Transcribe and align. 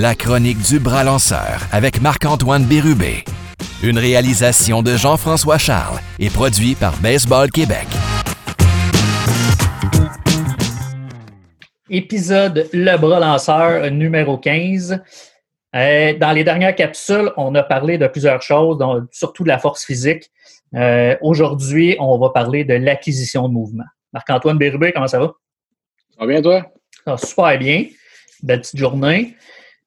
La 0.00 0.14
chronique 0.14 0.62
du 0.62 0.78
bras 0.78 1.02
lanceur 1.02 1.66
avec 1.72 2.00
Marc-Antoine 2.00 2.64
Bérubé. 2.64 3.24
Une 3.82 3.98
réalisation 3.98 4.80
de 4.80 4.94
Jean-François 4.96 5.58
Charles 5.58 5.98
et 6.20 6.30
produit 6.30 6.76
par 6.76 6.96
Baseball 6.98 7.50
Québec. 7.50 7.88
Épisode 11.90 12.68
Le 12.72 12.96
bras 12.96 13.18
lanceur 13.18 13.90
numéro 13.90 14.38
15. 14.38 15.02
Euh, 15.74 16.16
dans 16.16 16.30
les 16.30 16.44
dernières 16.44 16.76
capsules, 16.76 17.32
on 17.36 17.56
a 17.56 17.64
parlé 17.64 17.98
de 17.98 18.06
plusieurs 18.06 18.40
choses, 18.40 18.78
surtout 19.10 19.42
de 19.42 19.48
la 19.48 19.58
force 19.58 19.84
physique. 19.84 20.30
Euh, 20.76 21.16
aujourd'hui, 21.22 21.96
on 21.98 22.16
va 22.20 22.30
parler 22.30 22.62
de 22.62 22.74
l'acquisition 22.74 23.48
de 23.48 23.52
mouvement. 23.52 23.86
Marc-Antoine 24.12 24.58
Bérubé, 24.58 24.92
comment 24.92 25.08
ça 25.08 25.18
va? 25.18 25.32
Ça 26.10 26.20
va 26.20 26.26
bien, 26.28 26.40
toi? 26.40 26.70
Ça 27.04 27.10
va 27.10 27.16
super 27.16 27.58
bien. 27.58 27.86
Belle 28.44 28.60
petite 28.60 28.78
journée. 28.78 29.34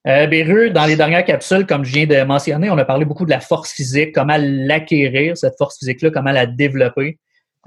Euh, 0.06 0.70
dans 0.70 0.86
les 0.86 0.96
dernières 0.96 1.24
capsules, 1.24 1.64
comme 1.66 1.84
je 1.84 1.92
viens 1.92 2.06
de 2.06 2.22
mentionner, 2.24 2.70
on 2.70 2.78
a 2.78 2.84
parlé 2.84 3.04
beaucoup 3.04 3.24
de 3.24 3.30
la 3.30 3.40
force 3.40 3.72
physique, 3.72 4.12
comment 4.14 4.36
l'acquérir, 4.38 5.36
cette 5.36 5.56
force 5.56 5.78
physique-là, 5.78 6.10
comment 6.10 6.32
la 6.32 6.46
développer, 6.46 7.18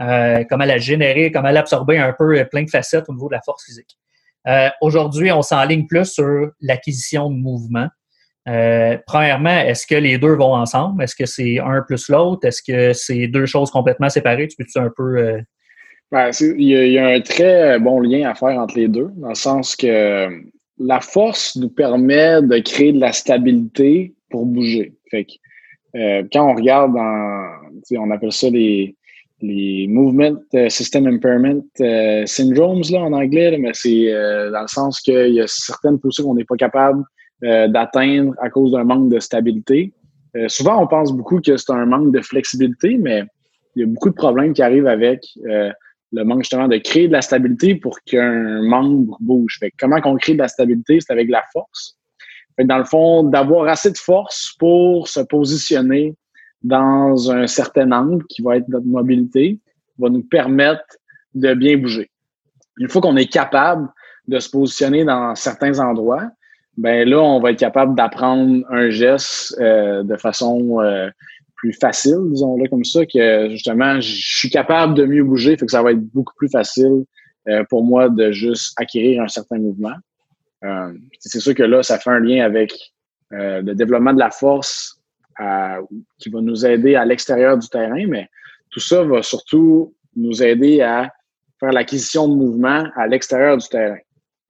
euh, 0.01 0.43
comment 0.49 0.65
la 0.65 0.77
générer, 0.77 1.31
comment 1.31 1.51
l'absorber 1.51 1.97
un 1.97 2.13
peu 2.17 2.43
plein 2.51 2.63
de 2.63 2.69
facettes 2.69 3.05
au 3.07 3.13
niveau 3.13 3.29
de 3.29 3.35
la 3.35 3.41
force 3.41 3.63
physique. 3.63 3.97
Euh, 4.47 4.69
aujourd'hui, 4.81 5.31
on 5.31 5.41
s'enligne 5.41 5.87
plus 5.87 6.05
sur 6.05 6.51
l'acquisition 6.61 7.29
de 7.29 7.35
mouvement. 7.35 7.87
Euh, 8.47 8.97
premièrement, 9.07 9.57
est-ce 9.61 9.87
que 9.87 9.95
les 9.95 10.17
deux 10.17 10.35
vont 10.35 10.53
ensemble? 10.53 11.01
Est-ce 11.03 11.15
que 11.15 11.25
c'est 11.25 11.59
un 11.59 11.81
plus 11.81 12.09
l'autre? 12.09 12.45
Est-ce 12.47 12.61
que 12.61 12.93
c'est 12.93 13.27
deux 13.27 13.47
choses 13.47 13.71
complètement 13.71 14.09
séparées? 14.09 14.47
Tu 14.47 14.55
peux-tu 14.57 14.77
un 14.77 14.91
peu. 14.95 15.17
Euh... 15.17 15.41
Ben, 16.11 16.29
il, 16.39 16.67
y 16.67 16.99
a, 16.99 17.07
un 17.07 17.21
très 17.21 17.79
bon 17.79 17.99
lien 17.99 18.29
à 18.29 18.35
faire 18.35 18.59
entre 18.59 18.77
les 18.77 18.87
deux, 18.87 19.09
dans 19.15 19.29
le 19.29 19.35
sens 19.35 19.75
que 19.75 20.29
la 20.77 20.99
force 20.99 21.55
nous 21.55 21.69
permet 21.69 22.41
de 22.41 22.59
créer 22.59 22.91
de 22.93 22.99
la 22.99 23.13
stabilité 23.13 24.13
pour 24.29 24.45
bouger. 24.45 24.93
Fait 25.09 25.25
que, 25.25 25.31
euh, 25.97 26.23
quand 26.31 26.51
on 26.51 26.55
regarde 26.55 26.93
dans, 26.93 27.47
on 27.97 28.11
appelle 28.11 28.31
ça 28.31 28.49
les, 28.49 28.95
les 29.41 29.87
Movement 29.87 30.37
euh, 30.53 30.69
System 30.69 31.07
Impairment 31.07 31.63
euh, 31.79 32.25
Syndromes 32.25 32.81
là, 32.91 32.99
en 32.99 33.13
anglais, 33.13 33.57
mais 33.57 33.71
c'est 33.73 34.11
dans 34.51 34.61
le 34.61 34.67
sens 34.67 34.99
qu'il 34.99 35.33
y 35.33 35.41
a 35.41 35.47
certaines 35.47 35.99
positions 35.99 36.25
qu'on 36.25 36.35
n'est 36.35 36.43
pas 36.43 36.57
capable 36.57 37.03
euh, 37.43 37.67
d'atteindre 37.67 38.33
à 38.39 38.49
cause 38.49 38.71
d'un 38.71 38.85
manque 38.85 39.09
de 39.09 39.19
stabilité. 39.19 39.91
Euh, 40.37 40.47
souvent, 40.47 40.81
on 40.81 40.87
pense 40.87 41.11
beaucoup 41.11 41.41
que 41.41 41.57
c'est 41.57 41.71
un 41.71 41.85
manque 41.85 42.13
de 42.13 42.21
flexibilité, 42.21 42.97
mais 42.97 43.23
il 43.75 43.81
y 43.81 43.83
a 43.83 43.87
beaucoup 43.87 44.09
de 44.09 44.15
problèmes 44.15 44.53
qui 44.53 44.61
arrivent 44.61 44.87
avec 44.87 45.19
euh, 45.45 45.69
le 46.11 46.23
manque 46.23 46.43
justement 46.43 46.67
de 46.67 46.77
créer 46.77 47.07
de 47.07 47.13
la 47.13 47.21
stabilité 47.21 47.75
pour 47.75 47.99
qu'un 48.01 48.61
membre 48.61 49.17
bouge. 49.19 49.57
Fait 49.59 49.71
comment 49.77 49.99
qu'on 50.01 50.15
crée 50.17 50.33
de 50.33 50.39
la 50.39 50.47
stabilité, 50.47 50.99
c'est 50.99 51.11
avec 51.11 51.29
la 51.29 51.43
force. 51.51 51.97
Dans 52.57 52.77
le 52.77 52.85
fond, 52.85 53.23
d'avoir 53.23 53.67
assez 53.67 53.91
de 53.91 53.97
force 53.97 54.53
pour 54.57 55.07
se 55.07 55.19
positionner 55.19 56.15
dans 56.63 57.31
un 57.31 57.47
certain 57.47 57.91
angle 57.91 58.25
qui 58.27 58.41
va 58.41 58.57
être 58.57 58.67
notre 58.69 58.85
mobilité, 58.85 59.59
va 59.99 60.09
nous 60.09 60.23
permettre 60.23 60.97
de 61.33 61.53
bien 61.53 61.77
bouger. 61.77 62.09
Une 62.77 62.89
fois 62.89 63.01
qu'on 63.01 63.17
est 63.17 63.31
capable 63.31 63.87
de 64.27 64.39
se 64.39 64.49
positionner 64.49 65.03
dans 65.03 65.35
certains 65.35 65.79
endroits, 65.79 66.29
ben 66.77 67.07
là, 67.07 67.21
on 67.21 67.39
va 67.39 67.51
être 67.51 67.59
capable 67.59 67.95
d'apprendre 67.95 68.65
un 68.69 68.89
geste 68.89 69.55
euh, 69.59 70.03
de 70.03 70.17
façon 70.17 70.81
euh, 70.81 71.09
facile, 71.73 72.17
disons-le 72.29 72.67
comme 72.69 72.83
ça, 72.83 73.05
que 73.05 73.49
justement, 73.49 73.99
je 73.99 74.37
suis 74.37 74.49
capable 74.49 74.93
de 74.95 75.05
mieux 75.05 75.23
bouger, 75.23 75.57
fait 75.57 75.65
que 75.65 75.71
ça 75.71 75.83
va 75.83 75.91
être 75.91 76.03
beaucoup 76.13 76.33
plus 76.35 76.49
facile 76.49 77.05
euh, 77.47 77.63
pour 77.69 77.83
moi 77.83 78.09
de 78.09 78.31
juste 78.31 78.73
acquérir 78.79 79.21
un 79.21 79.27
certain 79.27 79.57
mouvement. 79.57 79.95
c'est 81.19 81.39
sûr 81.39 81.53
que 81.53 81.63
là, 81.63 81.83
ça 81.83 81.99
fait 81.99 82.09
un 82.09 82.19
lien 82.19 82.43
avec 82.43 82.73
le 83.31 83.73
développement 83.73 84.13
de 84.13 84.19
la 84.19 84.31
force 84.31 84.99
qui 86.19 86.29
va 86.29 86.41
nous 86.41 86.65
aider 86.65 86.95
à 86.95 87.05
l'extérieur 87.05 87.57
du 87.57 87.67
terrain, 87.67 88.07
mais 88.07 88.29
tout 88.71 88.79
ça 88.79 89.03
va 89.03 89.21
surtout 89.21 89.93
nous 90.15 90.41
aider 90.41 90.81
à 90.81 91.11
faire 91.59 91.71
l'acquisition 91.71 92.27
de 92.27 92.35
mouvement 92.35 92.85
à 92.95 93.07
l'extérieur 93.07 93.57
du 93.57 93.67
terrain 93.67 93.99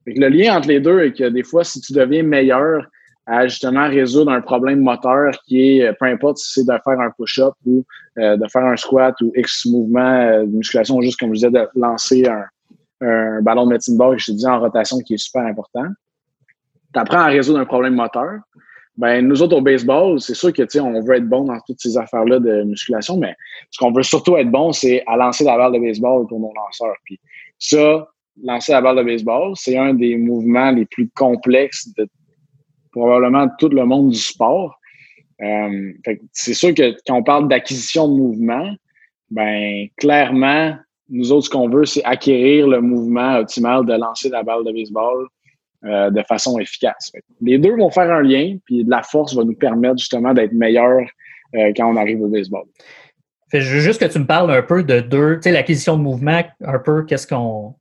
le 0.06 0.28
lien 0.30 0.56
entre 0.56 0.68
les 0.68 0.80
deux 0.80 1.02
est 1.02 1.14
que 1.14 1.30
des 1.30 1.44
fois, 1.44 1.64
si 1.64 1.82
tu 1.82 1.94
deviens 1.94 2.24
meilleur 2.24 2.86
à 3.28 3.48
justement 3.48 3.88
résoudre 3.88 4.32
un 4.32 4.42
problème 4.42 4.82
moteur 4.82 5.34
qui 5.46 5.78
est, 5.78 5.88
euh, 5.88 5.94
peu 6.00 6.06
importe 6.06 6.38
si 6.38 6.54
c'est 6.54 6.66
de 6.66 6.80
faire 6.84 7.00
un 7.00 7.10
push-up 7.12 7.54
ou 7.66 7.84
euh, 8.20 8.38
de 8.38 8.48
faire 8.48 8.66
un 8.66 8.78
squat 8.78 9.16
ou 9.22 9.32
X 9.36 9.66
mouvement 9.66 10.00
euh, 10.00 10.46
de 10.46 10.52
musculation, 10.52 11.02
juste 11.02 11.20
comme 11.20 11.30
je 11.30 11.48
disais, 11.48 11.52
de 11.52 11.68
lancer 11.76 12.28
un, 12.28 12.46
ballon 13.42 13.66
de 13.66 13.72
médecine 13.72 13.98
ball 13.98 14.16
que 14.16 14.22
je 14.22 14.32
te 14.32 14.38
dis 14.38 14.48
en 14.48 14.60
rotation 14.60 15.00
qui 15.00 15.16
est 15.16 15.18
super 15.18 15.44
important. 15.46 15.86
Tu 16.94 17.00
apprends 17.00 17.20
à 17.20 17.26
résoudre 17.26 17.60
un 17.60 17.66
problème 17.66 17.94
moteur. 17.94 18.40
Ben, 18.98 19.28
nous 19.28 19.42
autres 19.42 19.58
au 19.58 19.62
baseball, 19.62 20.20
c'est 20.22 20.34
sûr 20.34 20.54
que 20.54 20.80
on 20.80 21.02
veut 21.02 21.18
être 21.18 21.28
bon 21.28 21.44
dans 21.44 21.60
toutes 21.68 21.82
ces 21.82 21.98
affaires-là 21.98 22.40
de 22.40 22.64
musculation, 22.64 23.18
mais 23.18 23.36
ce 23.70 23.78
qu'on 23.78 23.92
veut 23.92 24.04
surtout 24.04 24.38
être 24.38 24.50
bon, 24.50 24.72
c'est 24.72 25.04
à 25.06 25.18
lancer 25.18 25.44
la 25.44 25.58
balle 25.58 25.74
de 25.74 25.80
baseball 25.80 26.26
pour 26.28 26.40
nos 26.40 26.54
lanceurs. 26.56 26.96
Puis 27.04 27.20
ça, 27.60 28.08
lancer 28.42 28.72
la 28.72 28.82
balle 28.82 28.98
de 28.98 29.04
baseball, 29.04 29.52
c'est 29.56 29.78
un 29.78 29.94
des 29.94 30.16
mouvements 30.16 30.72
les 30.72 30.86
plus 30.86 31.10
complexes 31.10 31.90
de 31.98 32.08
probablement 32.96 33.48
tout 33.60 33.70
le 33.70 33.86
monde 33.86 34.10
du 34.10 34.18
sport. 34.18 34.80
Euh, 35.42 35.92
c'est 36.32 36.54
sûr 36.54 36.74
que 36.74 36.96
quand 37.06 37.18
on 37.18 37.24
parle 37.24 37.48
d'acquisition 37.48 38.08
de 38.08 38.14
mouvement, 38.14 38.74
ben 39.30 39.88
clairement, 39.98 40.76
nous 41.10 41.32
autres, 41.32 41.46
ce 41.46 41.50
qu'on 41.50 41.70
veut, 41.70 41.86
c'est 41.86 42.04
acquérir 42.04 42.68
le 42.68 42.82
mouvement 42.82 43.38
optimal 43.38 43.86
de 43.86 43.94
lancer 43.94 44.30
la 44.30 44.44
balle 44.44 44.64
de 44.64 44.72
baseball 44.72 45.28
euh, 45.84 46.10
de 46.10 46.22
façon 46.24 46.58
efficace. 46.58 47.12
les 47.42 47.58
deux 47.58 47.76
vont 47.76 47.92
faire 47.92 48.12
un 48.12 48.22
lien, 48.22 48.58
puis 48.66 48.84
la 48.88 49.04
force 49.04 49.36
va 49.36 49.44
nous 49.44 49.56
permettre 49.56 49.98
justement 49.98 50.34
d'être 50.34 50.54
meilleur 50.54 51.02
euh, 51.56 51.74
quand 51.76 51.92
on 51.92 51.98
arrive 51.98 52.22
au 52.22 52.28
baseball. 52.28 52.64
Je 53.54 53.76
veux 53.76 53.82
juste 53.82 54.00
que 54.00 54.12
tu 54.12 54.20
me 54.20 54.26
parles 54.26 54.52
un 54.52 54.64
peu 54.64 54.84
de 54.84 55.02
deux, 55.02 55.36
tu 55.36 55.44
sais, 55.44 55.52
l'acquisition 55.52 55.98
de 55.98 56.02
mouvement, 56.02 56.42
un 56.64 56.80
peu 56.80 57.04
qu'est-ce 57.04 57.28
qu'on 57.28 57.76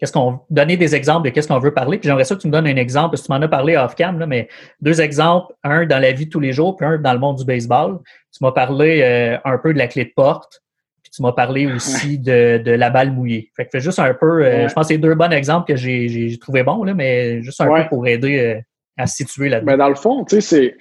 qu'est-ce 0.00 0.12
qu'on 0.12 0.40
donner 0.48 0.78
des 0.78 0.94
exemples 0.94 1.26
de 1.26 1.30
qu'est-ce 1.30 1.46
qu'on 1.46 1.58
veut 1.58 1.74
parler. 1.74 1.98
Puis 1.98 2.08
j'aimerais 2.08 2.24
ça 2.24 2.34
que 2.34 2.40
tu 2.40 2.46
me 2.46 2.52
donnes 2.52 2.66
un 2.66 2.76
exemple, 2.76 3.10
parce 3.10 3.22
que 3.22 3.26
tu 3.26 3.32
m'en 3.32 3.40
as 3.40 3.48
parlé 3.48 3.76
off-cam, 3.76 4.24
mais 4.26 4.48
deux 4.80 5.00
exemples, 5.00 5.52
un 5.62 5.84
dans 5.84 5.98
la 5.98 6.12
vie 6.12 6.24
de 6.24 6.30
tous 6.30 6.40
les 6.40 6.52
jours, 6.52 6.76
puis 6.76 6.86
un 6.86 6.98
dans 6.98 7.12
le 7.12 7.18
monde 7.18 7.36
du 7.36 7.44
baseball. 7.44 7.98
Tu 8.32 8.42
m'as 8.42 8.52
parlé 8.52 9.02
euh, 9.02 9.36
un 9.44 9.58
peu 9.58 9.74
de 9.74 9.78
la 9.78 9.88
clé 9.88 10.06
de 10.06 10.12
porte, 10.16 10.62
puis 11.02 11.12
tu 11.14 11.22
m'as 11.22 11.32
parlé 11.32 11.66
aussi 11.66 12.18
de, 12.18 12.62
de, 12.64 12.70
la 12.70 12.88
balle 12.88 13.12
mouillée. 13.12 13.50
Fait 13.54 13.66
que 13.66 13.70
fais 13.72 13.80
juste 13.80 13.98
un 13.98 14.14
peu, 14.14 14.42
euh, 14.42 14.68
je 14.68 14.72
pense 14.72 14.88
que 14.88 14.94
c'est 14.94 14.98
deux 14.98 15.14
bons 15.14 15.30
exemples 15.32 15.68
que 15.68 15.76
j'ai 15.76 16.38
trouvé 16.40 16.62
bons, 16.62 16.82
là, 16.82 16.94
mais 16.94 17.42
juste 17.42 17.60
un 17.60 17.66
peu 17.66 17.88
pour 17.88 18.06
aider 18.06 18.38
euh, 18.38 18.60
à 18.96 19.06
se 19.06 19.16
situer 19.16 19.50
là-dedans. 19.50 19.72
Ben 19.72 19.76
dans 19.76 19.88
le 19.90 19.96
fond, 19.96 20.24
tu 20.24 20.36
sais, 20.36 20.40
c'est 20.40 20.76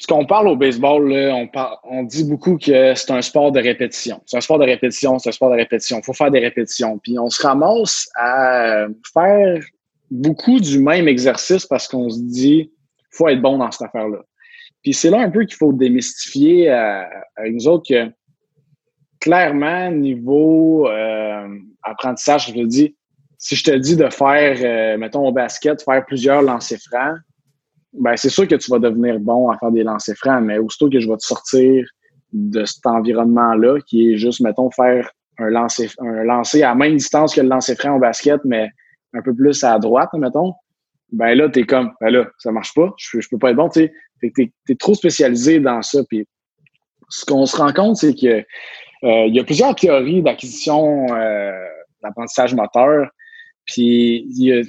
ce 0.00 0.06
qu'on 0.06 0.24
parle 0.24 0.48
au 0.48 0.56
baseball, 0.56 1.12
on, 1.12 1.48
on 1.84 2.02
dit 2.04 2.24
beaucoup 2.24 2.56
que 2.56 2.94
c'est 2.94 3.10
un 3.10 3.20
sport 3.20 3.52
de 3.52 3.60
répétition. 3.60 4.22
C'est 4.24 4.38
un 4.38 4.40
sport 4.40 4.58
de 4.58 4.64
répétition, 4.64 5.18
c'est 5.18 5.28
un 5.28 5.32
sport 5.32 5.50
de 5.50 5.56
répétition. 5.56 5.98
Il 5.98 6.04
faut 6.04 6.14
faire 6.14 6.30
des 6.30 6.38
répétitions. 6.38 6.98
Puis 6.98 7.18
on 7.18 7.28
se 7.28 7.46
ramasse 7.46 8.08
à 8.16 8.86
faire 9.12 9.60
beaucoup 10.10 10.58
du 10.58 10.78
même 10.78 11.06
exercice 11.06 11.66
parce 11.66 11.86
qu'on 11.86 12.08
se 12.08 12.18
dit 12.18 12.72
faut 13.10 13.28
être 13.28 13.42
bon 13.42 13.58
dans 13.58 13.70
cette 13.70 13.88
affaire-là. 13.88 14.20
Puis 14.82 14.94
c'est 14.94 15.10
là 15.10 15.20
un 15.20 15.30
peu 15.30 15.44
qu'il 15.44 15.56
faut 15.56 15.74
démystifier 15.74 16.70
à, 16.70 17.06
nous 17.50 17.68
autres 17.68 17.86
que 17.86 18.10
clairement, 19.20 19.90
niveau 19.90 20.88
euh, 20.88 21.58
apprentissage, 21.82 22.46
je 22.48 22.54
te 22.54 22.64
dis, 22.64 22.96
si 23.36 23.54
je 23.54 23.64
te 23.64 23.76
dis 23.76 23.96
de 23.96 24.08
faire, 24.08 24.56
euh, 24.62 24.96
mettons 24.96 25.26
au 25.26 25.32
basket, 25.32 25.82
faire 25.82 26.06
plusieurs 26.06 26.40
lancers 26.40 26.78
francs, 26.90 27.18
ben 27.92 28.16
c'est 28.16 28.28
sûr 28.28 28.46
que 28.46 28.54
tu 28.54 28.70
vas 28.70 28.78
devenir 28.78 29.18
bon 29.18 29.50
à 29.50 29.58
faire 29.58 29.70
des 29.72 29.82
lancers 29.82 30.16
francs, 30.16 30.42
mais 30.42 30.58
aussitôt 30.58 30.88
que 30.88 31.00
je 31.00 31.08
vais 31.08 31.16
te 31.16 31.24
sortir 31.24 31.84
de 32.32 32.64
cet 32.64 32.86
environnement-là, 32.86 33.80
qui 33.86 34.12
est 34.12 34.16
juste, 34.16 34.40
mettons, 34.40 34.70
faire 34.70 35.10
un 35.38 35.50
lancer, 35.50 35.90
un 35.98 36.22
lancer 36.24 36.62
à 36.62 36.68
la 36.68 36.74
même 36.74 36.96
distance 36.96 37.34
que 37.34 37.40
le 37.40 37.48
lancer 37.48 37.74
franc 37.74 37.96
au 37.96 37.98
basket, 37.98 38.40
mais 38.44 38.68
un 39.14 39.22
peu 39.22 39.34
plus 39.34 39.64
à 39.64 39.78
droite, 39.78 40.10
mettons, 40.14 40.52
ben 41.12 41.34
là, 41.34 41.48
t'es 41.48 41.64
comme, 41.64 41.92
ben 42.00 42.10
là, 42.10 42.28
ça 42.38 42.52
marche 42.52 42.72
pas, 42.74 42.92
je, 42.96 43.20
je 43.20 43.28
peux 43.28 43.38
pas 43.38 43.50
être 43.50 43.56
bon, 43.56 43.68
tu 43.68 43.80
sais. 43.80 43.92
T'es, 44.20 44.52
es 44.68 44.74
trop 44.76 44.94
spécialisé 44.94 45.60
dans 45.60 45.82
ça. 45.82 46.00
Puis 46.08 46.26
ce 47.08 47.24
qu'on 47.24 47.46
se 47.46 47.56
rend 47.56 47.72
compte, 47.72 47.96
c'est 47.96 48.14
que 48.14 48.44
euh, 49.02 49.26
il 49.26 49.34
y 49.34 49.40
a 49.40 49.44
plusieurs 49.44 49.74
théories 49.74 50.22
d'acquisition 50.22 51.06
euh, 51.14 51.52
d'apprentissage 52.02 52.54
moteur. 52.54 53.08
Puis 53.64 54.26
il 54.28 54.44
y 54.44 54.52
a 54.52 54.62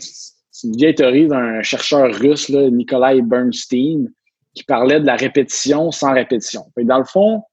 une 0.64 0.76
vieille 0.76 0.96
théorie 0.96 1.28
d'un 1.28 1.62
chercheur 1.62 2.14
russe, 2.14 2.50
Nikolai 2.50 3.22
Bernstein, 3.22 4.12
qui 4.54 4.64
parlait 4.64 5.00
de 5.00 5.06
la 5.06 5.16
répétition 5.16 5.92
sans 5.92 6.14
répétition. 6.14 6.64
dans 6.78 7.00
le 7.00 7.06
fond, 7.06 7.44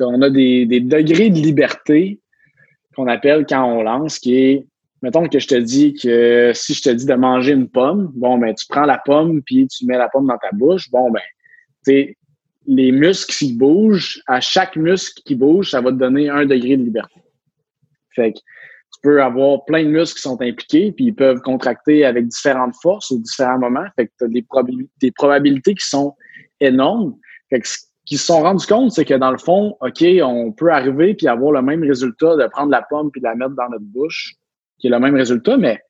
on 0.00 0.22
a 0.22 0.30
des, 0.30 0.66
degrés 0.66 1.30
de 1.30 1.38
liberté 1.38 2.20
qu'on 2.94 3.06
appelle 3.06 3.46
quand 3.48 3.64
on 3.64 3.82
lance, 3.82 4.18
qui 4.18 4.36
est, 4.36 4.66
mettons 5.00 5.26
que 5.26 5.38
je 5.38 5.46
te 5.46 5.54
dis 5.54 5.94
que 5.94 6.52
si 6.54 6.74
je 6.74 6.82
te 6.82 6.90
dis 6.90 7.06
de 7.06 7.14
manger 7.14 7.52
une 7.52 7.68
pomme, 7.68 8.10
bon, 8.14 8.38
ben, 8.38 8.54
tu 8.54 8.66
prends 8.68 8.84
la 8.84 9.00
pomme 9.04 9.42
puis 9.42 9.66
tu 9.68 9.86
mets 9.86 9.96
la 9.96 10.08
pomme 10.08 10.26
dans 10.26 10.38
ta 10.38 10.50
bouche. 10.52 10.90
Bon, 10.90 11.10
ben, 11.10 11.22
tu 11.86 12.16
les 12.66 12.92
muscles 12.92 13.34
qui 13.34 13.54
bougent, 13.54 14.22
à 14.26 14.40
chaque 14.40 14.76
muscle 14.76 15.20
qui 15.24 15.34
bouge, 15.34 15.70
ça 15.70 15.80
va 15.80 15.90
te 15.90 15.96
donner 15.96 16.28
un 16.28 16.46
degré 16.46 16.76
de 16.76 16.84
liberté. 16.84 17.20
Fait 18.14 18.32
que, 18.32 18.38
peux 19.02 19.22
avoir 19.22 19.64
plein 19.64 19.84
de 19.84 19.88
muscles 19.88 20.16
qui 20.16 20.22
sont 20.22 20.40
impliqués, 20.40 20.92
puis 20.92 21.06
ils 21.06 21.14
peuvent 21.14 21.40
contracter 21.40 22.04
avec 22.04 22.28
différentes 22.28 22.74
forces 22.80 23.10
ou 23.10 23.18
différents 23.18 23.58
moments. 23.58 23.86
Fait 23.96 24.06
que 24.06 24.12
tu 24.18 24.24
as 24.24 24.28
des, 24.28 25.12
probabilités 25.12 25.74
qui 25.74 25.86
sont 25.86 26.14
énormes. 26.60 27.16
Fait 27.50 27.60
que 27.60 27.68
ce 27.68 27.78
qu'ils 28.06 28.18
se 28.18 28.26
sont 28.26 28.42
rendus 28.42 28.66
compte, 28.66 28.92
c'est 28.92 29.04
que 29.04 29.14
dans 29.14 29.30
le 29.30 29.38
fond, 29.38 29.76
OK, 29.80 30.04
on 30.22 30.52
peut 30.52 30.70
arriver 30.70 31.14
puis 31.14 31.28
avoir 31.28 31.52
le 31.52 31.62
même 31.62 31.82
résultat 31.82 32.36
de 32.36 32.46
prendre 32.46 32.70
la 32.70 32.82
pomme 32.82 33.10
puis 33.10 33.20
de 33.20 33.26
la 33.26 33.34
mettre 33.34 33.54
dans 33.54 33.68
notre 33.68 33.84
bouche, 33.84 34.34
qui 34.78 34.86
est 34.86 34.90
le 34.90 35.00
même 35.00 35.16
résultat, 35.16 35.56
mais 35.56 35.80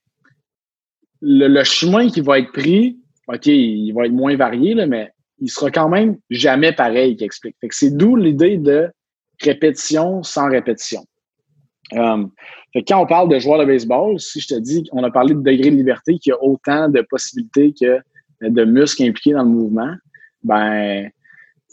le, 1.20 1.62
chemin 1.64 2.08
qui 2.08 2.20
va 2.20 2.38
être 2.38 2.52
pris, 2.52 2.98
OK, 3.28 3.46
il 3.46 3.92
va 3.92 4.06
être 4.06 4.12
moins 4.12 4.36
varié, 4.36 4.74
là, 4.74 4.86
mais 4.86 5.12
il 5.38 5.50
sera 5.50 5.70
quand 5.70 5.88
même 5.88 6.18
jamais 6.30 6.72
pareil 6.72 7.16
qui 7.16 7.24
explique. 7.24 7.56
Fait 7.60 7.68
que 7.68 7.74
c'est 7.74 7.96
d'où 7.96 8.16
l'idée 8.16 8.58
de 8.58 8.90
répétition 9.40 10.22
sans 10.22 10.48
répétition. 10.48 11.04
Euh, 11.94 12.24
quand 12.86 13.02
on 13.02 13.06
parle 13.06 13.28
de 13.28 13.38
joueur 13.38 13.58
de 13.58 13.64
baseball, 13.64 14.18
si 14.18 14.40
je 14.40 14.48
te 14.48 14.58
dis, 14.58 14.88
on 14.92 15.04
a 15.04 15.10
parlé 15.10 15.34
de 15.34 15.40
degré 15.40 15.70
de 15.70 15.76
liberté, 15.76 16.18
qu'il 16.18 16.30
y 16.30 16.32
a 16.32 16.42
autant 16.42 16.88
de 16.88 17.02
possibilités 17.02 17.74
que 17.78 18.00
de 18.40 18.64
muscles 18.64 19.04
impliqués 19.04 19.32
dans 19.32 19.42
le 19.42 19.50
mouvement, 19.50 19.94
ben, 20.42 21.08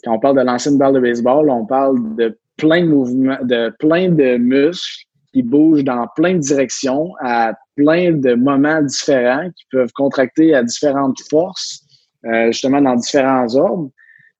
quand 0.04 0.14
on 0.14 0.18
parle 0.18 0.36
de 0.36 0.42
lancer 0.42 0.70
une 0.70 0.78
balle 0.78 0.94
de 0.94 1.00
baseball, 1.00 1.50
on 1.50 1.66
parle 1.66 2.16
de 2.16 2.38
plein 2.56 2.82
de 2.82 2.88
mouvements, 2.88 3.38
de 3.42 3.74
plein 3.78 4.10
de 4.10 4.36
muscles 4.36 5.04
qui 5.32 5.42
bougent 5.42 5.84
dans 5.84 6.06
plein 6.16 6.34
de 6.34 6.38
directions 6.38 7.12
à 7.20 7.54
plein 7.76 8.12
de 8.12 8.34
moments 8.34 8.82
différents 8.82 9.48
qui 9.50 9.64
peuvent 9.70 9.92
contracter 9.92 10.54
à 10.54 10.62
différentes 10.62 11.18
forces, 11.30 11.82
euh, 12.26 12.46
justement 12.46 12.82
dans 12.82 12.96
différents 12.96 13.54
ordres. 13.54 13.90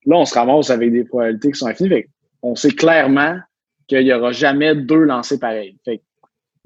Là, 0.07 0.17
on 0.17 0.25
se 0.25 0.35
ramasse 0.35 0.71
avec 0.71 0.93
des 0.93 1.05
probabilités 1.05 1.53
qui 1.53 1.59
sont 1.59 1.67
infinies. 1.67 2.05
on 2.43 2.55
sait 2.55 2.71
clairement 2.71 3.37
qu'il 3.91 4.05
n'y 4.05 4.13
aura 4.13 4.33
jamais 4.33 4.75
deux 4.75 5.03
lancers 5.03 5.39
pareils. 5.39 5.77
Fait 5.85 6.01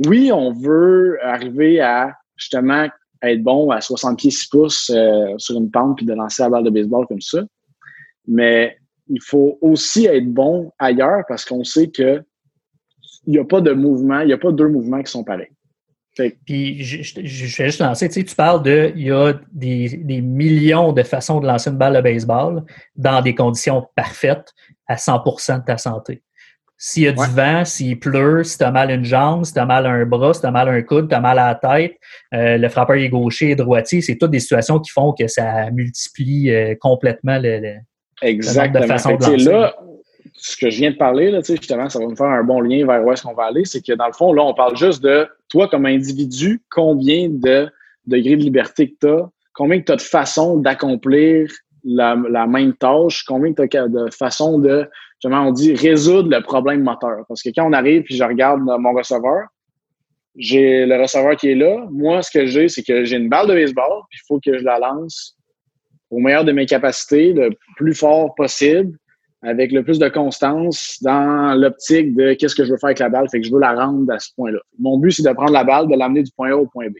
oui, 0.06 0.30
on 0.30 0.52
veut 0.52 1.18
arriver 1.22 1.80
à 1.80 2.12
justement 2.36 2.88
être 3.22 3.42
bon 3.42 3.70
à 3.70 3.80
60 3.80 4.18
pieds 4.18 4.30
6 4.30 4.48
pouces 4.48 4.90
euh, 4.90 5.34
sur 5.38 5.56
une 5.56 5.70
pente 5.70 5.96
puis 5.96 6.06
de 6.06 6.12
lancer 6.12 6.42
la 6.42 6.50
balle 6.50 6.64
de 6.64 6.70
baseball 6.70 7.06
comme 7.06 7.20
ça. 7.20 7.42
Mais 8.26 8.76
il 9.08 9.22
faut 9.22 9.58
aussi 9.60 10.06
être 10.06 10.26
bon 10.26 10.72
ailleurs 10.78 11.22
parce 11.28 11.44
qu'on 11.44 11.64
sait 11.64 11.88
que 11.88 12.22
il 13.26 13.32
n'y 13.32 13.38
a 13.38 13.44
pas 13.44 13.62
de 13.62 13.72
mouvement, 13.72 14.20
il 14.20 14.26
n'y 14.26 14.32
a 14.34 14.38
pas 14.38 14.52
deux 14.52 14.68
mouvements 14.68 15.02
qui 15.02 15.10
sont 15.10 15.24
pareils. 15.24 15.48
Puis 16.46 16.84
je, 16.84 17.14
vais 17.20 17.26
juste 17.26 17.80
lancer, 17.80 18.08
tu 18.08 18.24
parles 18.36 18.62
de 18.62 18.92
il 18.94 19.06
y 19.06 19.10
a 19.10 19.32
des, 19.52 20.20
millions 20.20 20.92
de 20.92 21.02
façons 21.02 21.40
de 21.40 21.46
lancer 21.46 21.70
une 21.70 21.78
balle 21.78 21.94
de 21.94 22.00
baseball 22.02 22.64
dans 22.94 23.22
des 23.22 23.34
conditions 23.34 23.86
parfaites 23.96 24.52
à 24.86 24.96
100% 24.96 25.60
de 25.60 25.64
ta 25.64 25.78
santé. 25.78 26.22
S'il 26.76 27.04
y 27.04 27.08
a 27.08 27.12
du 27.12 27.26
vent, 27.32 27.64
s'il 27.64 27.98
pleut, 27.98 28.44
si 28.44 28.58
tu 28.58 28.64
as 28.64 28.70
mal 28.70 28.90
une 28.90 29.04
jambe, 29.04 29.44
si 29.44 29.52
tu 29.52 29.58
as 29.58 29.64
mal 29.64 29.86
un 29.86 30.04
bras, 30.04 30.34
si 30.34 30.40
tu 30.40 30.46
as 30.46 30.50
mal 30.50 30.68
un 30.68 30.82
coude, 30.82 31.08
tu 31.08 31.14
as 31.14 31.20
mal 31.20 31.38
à 31.38 31.48
la 31.48 31.54
tête, 31.54 31.96
euh, 32.34 32.58
le 32.58 32.68
frappeur 32.68 32.96
est 32.96 33.08
gaucher 33.08 33.50
et 33.50 33.54
droitier, 33.54 34.00
c'est 34.00 34.16
toutes 34.16 34.32
des 34.32 34.40
situations 34.40 34.80
qui 34.80 34.90
font 34.90 35.12
que 35.12 35.28
ça 35.28 35.70
multiplie 35.70 36.50
euh, 36.50 36.74
complètement 36.80 37.38
le, 37.40 37.76
Exactement. 38.22 38.86
là, 38.86 39.76
ce 40.32 40.56
que 40.56 40.70
je 40.70 40.78
viens 40.78 40.90
de 40.90 40.96
parler, 40.96 41.30
là, 41.30 41.40
justement, 41.46 41.88
ça 41.88 41.98
va 41.98 42.06
me 42.06 42.16
faire 42.16 42.26
un 42.26 42.42
bon 42.42 42.60
lien 42.60 42.86
vers 42.86 43.04
où 43.04 43.12
est-ce 43.12 43.22
qu'on 43.22 43.34
va 43.34 43.44
aller. 43.44 43.64
C'est 43.64 43.84
que 43.84 43.92
dans 43.92 44.06
le 44.06 44.12
fond, 44.12 44.32
là, 44.32 44.42
on 44.42 44.54
parle 44.54 44.76
juste 44.76 45.02
de 45.02 45.26
toi 45.48 45.68
comme 45.68 45.86
individu, 45.86 46.62
combien 46.70 47.28
de 47.28 47.68
degrés 48.06 48.36
de 48.36 48.42
liberté 48.42 48.90
que 48.90 48.96
tu 49.00 49.08
as, 49.08 49.28
combien 49.52 49.80
tu 49.80 49.92
as 49.92 49.96
de 49.96 50.02
façons 50.02 50.58
d'accomplir 50.58 51.50
la, 51.84 52.16
même 52.16 52.74
tâche, 52.74 53.24
combien 53.24 53.52
tu 53.52 53.62
as 53.62 53.88
de 53.88 54.10
façons 54.10 54.58
de, 54.58 54.88
justement, 55.24 55.48
on 55.48 55.52
dit 55.52 55.74
résoudre 55.74 56.28
le 56.28 56.42
problème 56.42 56.82
moteur. 56.82 57.24
Parce 57.28 57.42
que 57.42 57.48
quand 57.48 57.66
on 57.66 57.72
arrive 57.72 58.02
puis 58.02 58.14
je 58.14 58.24
regarde 58.24 58.60
mon 58.60 58.92
receveur, 58.92 59.46
j'ai 60.36 60.84
le 60.84 61.00
receveur 61.00 61.36
qui 61.36 61.50
est 61.50 61.54
là. 61.54 61.86
Moi, 61.90 62.20
ce 62.20 62.30
que 62.30 62.44
j'ai, 62.44 62.68
c'est 62.68 62.82
que 62.82 63.04
j'ai 63.04 63.16
une 63.16 63.30
balle 63.30 63.48
de 63.48 63.54
baseball, 63.54 64.02
puis 64.10 64.18
il 64.22 64.26
faut 64.26 64.40
que 64.44 64.58
je 64.58 64.64
la 64.64 64.78
lance 64.78 65.36
au 66.10 66.18
meilleur 66.18 66.44
de 66.44 66.52
mes 66.52 66.66
capacités, 66.66 67.32
le 67.32 67.50
plus 67.76 67.94
fort 67.94 68.34
possible, 68.34 68.98
avec 69.42 69.72
le 69.72 69.82
plus 69.82 69.98
de 69.98 70.08
constance 70.08 70.98
dans 71.00 71.58
l'optique 71.58 72.14
de 72.14 72.34
qu'est-ce 72.34 72.54
que 72.54 72.64
je 72.64 72.72
veux 72.72 72.78
faire 72.78 72.88
avec 72.88 72.98
la 72.98 73.08
balle, 73.08 73.28
fait 73.30 73.40
que 73.40 73.46
je 73.46 73.52
veux 73.52 73.60
la 73.60 73.74
rendre 73.74 74.12
à 74.12 74.18
ce 74.18 74.28
point-là. 74.36 74.60
Mon 74.78 74.98
but, 74.98 75.12
c'est 75.12 75.22
de 75.22 75.32
prendre 75.32 75.52
la 75.52 75.64
balle, 75.64 75.88
de 75.88 75.96
l'amener 75.96 76.22
du 76.22 76.32
point 76.36 76.50
A 76.50 76.56
au 76.56 76.66
point 76.66 76.88
B. 76.88 76.96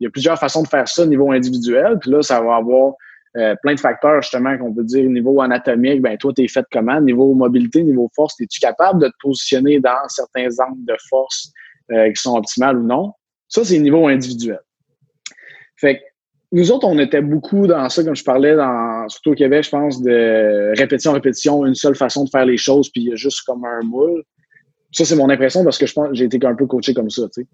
Il 0.00 0.04
y 0.04 0.06
a 0.06 0.10
plusieurs 0.10 0.38
façons 0.38 0.62
de 0.62 0.68
faire 0.68 0.88
ça 0.88 1.02
au 1.02 1.06
niveau 1.06 1.30
individuel, 1.30 1.98
puis 2.00 2.10
là, 2.10 2.22
ça 2.22 2.40
va 2.40 2.56
avoir 2.56 2.94
euh, 3.36 3.54
plein 3.62 3.74
de 3.74 3.80
facteurs, 3.80 4.22
justement, 4.22 4.56
qu'on 4.56 4.72
peut 4.74 4.84
dire 4.84 5.08
niveau 5.08 5.40
anatomique, 5.40 6.00
ben 6.00 6.16
toi, 6.16 6.32
tu 6.34 6.42
es 6.44 6.48
fait 6.48 6.64
comment? 6.72 7.00
Niveau 7.00 7.34
mobilité, 7.34 7.82
niveau 7.82 8.10
force, 8.14 8.40
es-tu 8.40 8.60
capable 8.60 9.02
de 9.02 9.08
te 9.08 9.14
positionner 9.20 9.80
dans 9.80 10.08
certains 10.08 10.48
angles 10.64 10.84
de 10.84 10.96
force 11.08 11.52
euh, 11.92 12.10
qui 12.10 12.20
sont 12.20 12.36
optimales 12.36 12.78
ou 12.78 12.84
non? 12.84 13.12
Ça, 13.48 13.64
c'est 13.64 13.78
niveau 13.78 14.06
individuel. 14.06 14.60
Fait 15.76 15.98
que 15.98 16.02
nous 16.50 16.72
autres, 16.72 16.86
on 16.86 16.98
était 16.98 17.20
beaucoup 17.20 17.66
dans 17.66 17.88
ça, 17.90 18.02
comme 18.02 18.16
je 18.16 18.24
parlais, 18.24 18.56
dans, 18.56 19.06
surtout 19.08 19.32
au 19.32 19.34
Québec, 19.34 19.64
je 19.64 19.70
pense, 19.70 20.00
de 20.00 20.72
répétition, 20.78 21.12
répétition, 21.12 21.66
une 21.66 21.74
seule 21.74 21.94
façon 21.94 22.24
de 22.24 22.30
faire 22.30 22.46
les 22.46 22.56
choses, 22.56 22.90
puis 22.90 23.02
il 23.02 23.08
y 23.08 23.12
a 23.12 23.16
juste 23.16 23.42
comme 23.46 23.64
un 23.64 23.80
moule. 23.82 24.22
Ça, 24.92 25.04
c'est 25.04 25.16
mon 25.16 25.28
impression 25.28 25.62
parce 25.62 25.76
que 25.76 25.84
je 25.84 25.92
pense 25.92 26.08
j'ai 26.12 26.24
été 26.24 26.44
un 26.46 26.54
peu 26.54 26.66
coaché 26.66 26.94
comme 26.94 27.10
ça, 27.10 27.28
tu 27.28 27.42
sais. 27.42 27.48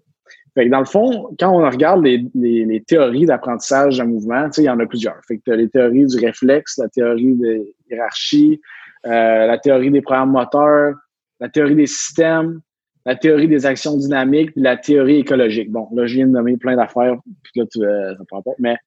Fait 0.55 0.65
que 0.65 0.71
dans 0.71 0.79
le 0.79 0.85
fond, 0.85 1.35
quand 1.37 1.51
on 1.51 1.69
regarde 1.69 2.05
les, 2.05 2.25
les, 2.33 2.81
théories 2.81 3.25
d'apprentissage 3.25 3.97
d'un 3.97 4.05
mouvement, 4.05 4.47
il 4.57 4.63
y 4.63 4.69
en 4.69 4.79
a 4.79 4.85
plusieurs. 4.85 5.19
Fait 5.27 5.37
que 5.37 5.51
as 5.51 5.57
les 5.57 5.69
théories 5.69 6.05
du 6.05 6.17
réflexe, 6.17 6.77
la 6.77 6.87
théorie 6.87 7.35
de 7.35 7.65
hiérarchie, 7.89 8.61
euh, 9.05 9.47
la 9.47 9.57
théorie 9.57 9.91
des 9.91 10.01
programmes 10.01 10.31
moteurs, 10.31 10.95
la 11.41 11.49
théorie 11.49 11.75
des 11.75 11.87
systèmes, 11.87 12.61
la 13.05 13.17
théorie 13.17 13.49
des 13.49 13.65
actions 13.65 13.97
dynamiques, 13.97 14.53
puis 14.53 14.61
la 14.61 14.77
théorie 14.77 15.17
écologique. 15.17 15.69
Bon, 15.71 15.89
là, 15.93 16.07
je 16.07 16.15
viens 16.15 16.27
de 16.27 16.31
nommer 16.31 16.55
plein 16.55 16.77
d'affaires, 16.77 17.17
puis 17.43 17.51
là, 17.57 17.65
tu, 17.69 17.83
euh, 17.83 18.15
ça 18.17 18.23
prend 18.29 18.41
pas. 18.41 18.53
Mais 18.57 18.77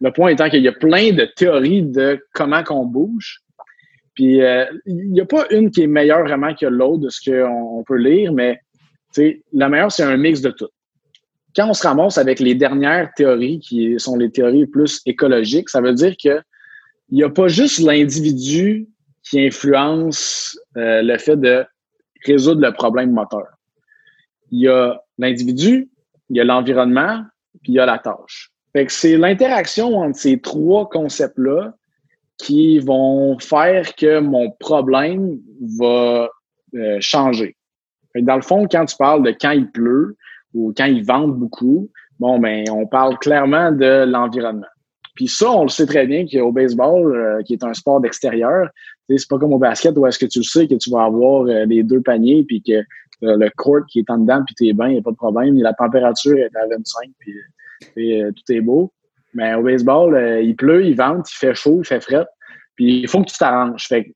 le 0.00 0.12
point 0.12 0.28
étant 0.28 0.50
qu'il 0.50 0.62
y 0.62 0.68
a 0.68 0.72
plein 0.72 1.12
de 1.12 1.24
théories 1.36 1.82
de 1.82 2.22
comment 2.34 2.62
qu'on 2.62 2.84
bouge. 2.84 3.40
Puis 4.14 4.42
euh, 4.42 4.66
il 4.84 5.12
n'y 5.12 5.20
a 5.20 5.26
pas 5.26 5.46
une 5.50 5.70
qui 5.70 5.82
est 5.82 5.86
meilleure 5.86 6.24
vraiment 6.24 6.54
que 6.54 6.66
l'autre 6.66 7.04
de 7.04 7.08
ce 7.08 7.30
qu'on 7.30 7.82
peut 7.84 7.96
lire, 7.96 8.32
mais 8.32 8.60
la 9.52 9.68
meilleure, 9.70 9.90
c'est 9.90 10.02
un 10.02 10.16
mix 10.18 10.42
de 10.42 10.50
tout. 10.50 10.68
Quand 11.56 11.70
on 11.70 11.74
se 11.74 11.86
ramasse 11.86 12.18
avec 12.18 12.38
les 12.38 12.54
dernières 12.54 13.10
théories 13.14 13.60
qui 13.60 13.98
sont 13.98 14.16
les 14.16 14.30
théories 14.30 14.66
plus 14.66 15.00
écologiques, 15.06 15.70
ça 15.70 15.80
veut 15.80 15.94
dire 15.94 16.14
que 16.22 16.40
il 17.08 17.16
n'y 17.16 17.22
a 17.22 17.30
pas 17.30 17.48
juste 17.48 17.78
l'individu 17.78 18.88
qui 19.22 19.46
influence 19.46 20.58
euh, 20.76 21.02
le 21.02 21.18
fait 21.18 21.36
de 21.36 21.64
résoudre 22.26 22.60
le 22.60 22.72
problème 22.72 23.12
moteur 23.12 23.46
il 24.50 24.60
y 24.60 24.68
a 24.68 25.00
l'individu, 25.18 25.88
il 26.30 26.36
y 26.36 26.40
a 26.40 26.44
l'environnement, 26.44 27.24
puis 27.62 27.72
il 27.72 27.74
y 27.76 27.80
a 27.80 27.86
la 27.86 27.98
tâche. 27.98 28.50
C'est 28.88 29.16
l'interaction 29.16 29.96
entre 29.96 30.18
ces 30.18 30.38
trois 30.38 30.88
concepts-là 30.88 31.74
qui 32.36 32.78
vont 32.78 33.38
faire 33.38 33.94
que 33.94 34.20
mon 34.20 34.50
problème 34.50 35.38
va 35.78 36.28
euh, 36.74 36.98
changer. 37.00 37.56
Dans 38.14 38.36
le 38.36 38.42
fond, 38.42 38.66
quand 38.70 38.84
tu 38.84 38.96
parles 38.96 39.22
de 39.22 39.30
quand 39.30 39.52
il 39.52 39.70
pleut 39.70 40.16
ou 40.56 40.72
quand 40.76 40.86
il 40.86 41.04
vente 41.04 41.36
beaucoup, 41.36 41.90
bon, 42.18 42.38
ben, 42.38 42.64
on 42.70 42.86
parle 42.86 43.18
clairement 43.18 43.70
de 43.70 44.04
l'environnement. 44.04 44.66
Puis 45.14 45.28
ça, 45.28 45.50
on 45.50 45.62
le 45.62 45.68
sait 45.68 45.86
très 45.86 46.06
bien 46.06 46.26
qu'au 46.26 46.52
baseball, 46.52 47.14
euh, 47.14 47.42
qui 47.42 47.54
est 47.54 47.64
un 47.64 47.74
sport 47.74 48.00
d'extérieur, 48.00 48.68
c'est 49.08 49.28
pas 49.28 49.38
comme 49.38 49.52
au 49.52 49.58
basket 49.58 49.96
où 49.96 50.06
est-ce 50.06 50.18
que 50.18 50.26
tu 50.26 50.40
le 50.40 50.44
sais 50.44 50.66
que 50.66 50.74
tu 50.74 50.90
vas 50.90 51.04
avoir 51.04 51.46
euh, 51.46 51.64
les 51.66 51.82
deux 51.82 52.00
paniers 52.00 52.44
puis 52.44 52.62
que 52.62 52.72
euh, 52.72 53.36
le 53.36 53.50
court 53.56 53.80
qui 53.88 54.00
est 54.00 54.10
en 54.10 54.18
dedans, 54.18 54.42
puis 54.44 54.54
t'es 54.54 54.72
bien, 54.72 54.88
il 54.88 54.98
a 54.98 55.02
pas 55.02 55.10
de 55.10 55.16
problème. 55.16 55.56
La 55.56 55.72
température 55.72 56.36
est 56.36 56.54
à 56.56 56.66
25, 56.68 57.10
puis, 57.18 57.34
tout 58.34 58.52
est 58.52 58.60
beau. 58.60 58.92
Mais 59.34 59.54
au 59.54 59.62
baseball, 59.62 60.40
il 60.42 60.56
pleut, 60.56 60.86
il 60.86 60.96
vente, 60.96 61.30
il 61.30 61.36
fait 61.36 61.54
chaud, 61.54 61.80
il 61.82 61.86
fait 61.86 62.00
fret. 62.00 62.24
Puis 62.74 63.00
il 63.00 63.08
faut 63.08 63.22
que 63.22 63.30
tu 63.30 63.36
t'arranges. 63.36 63.86
Fait 63.86 64.14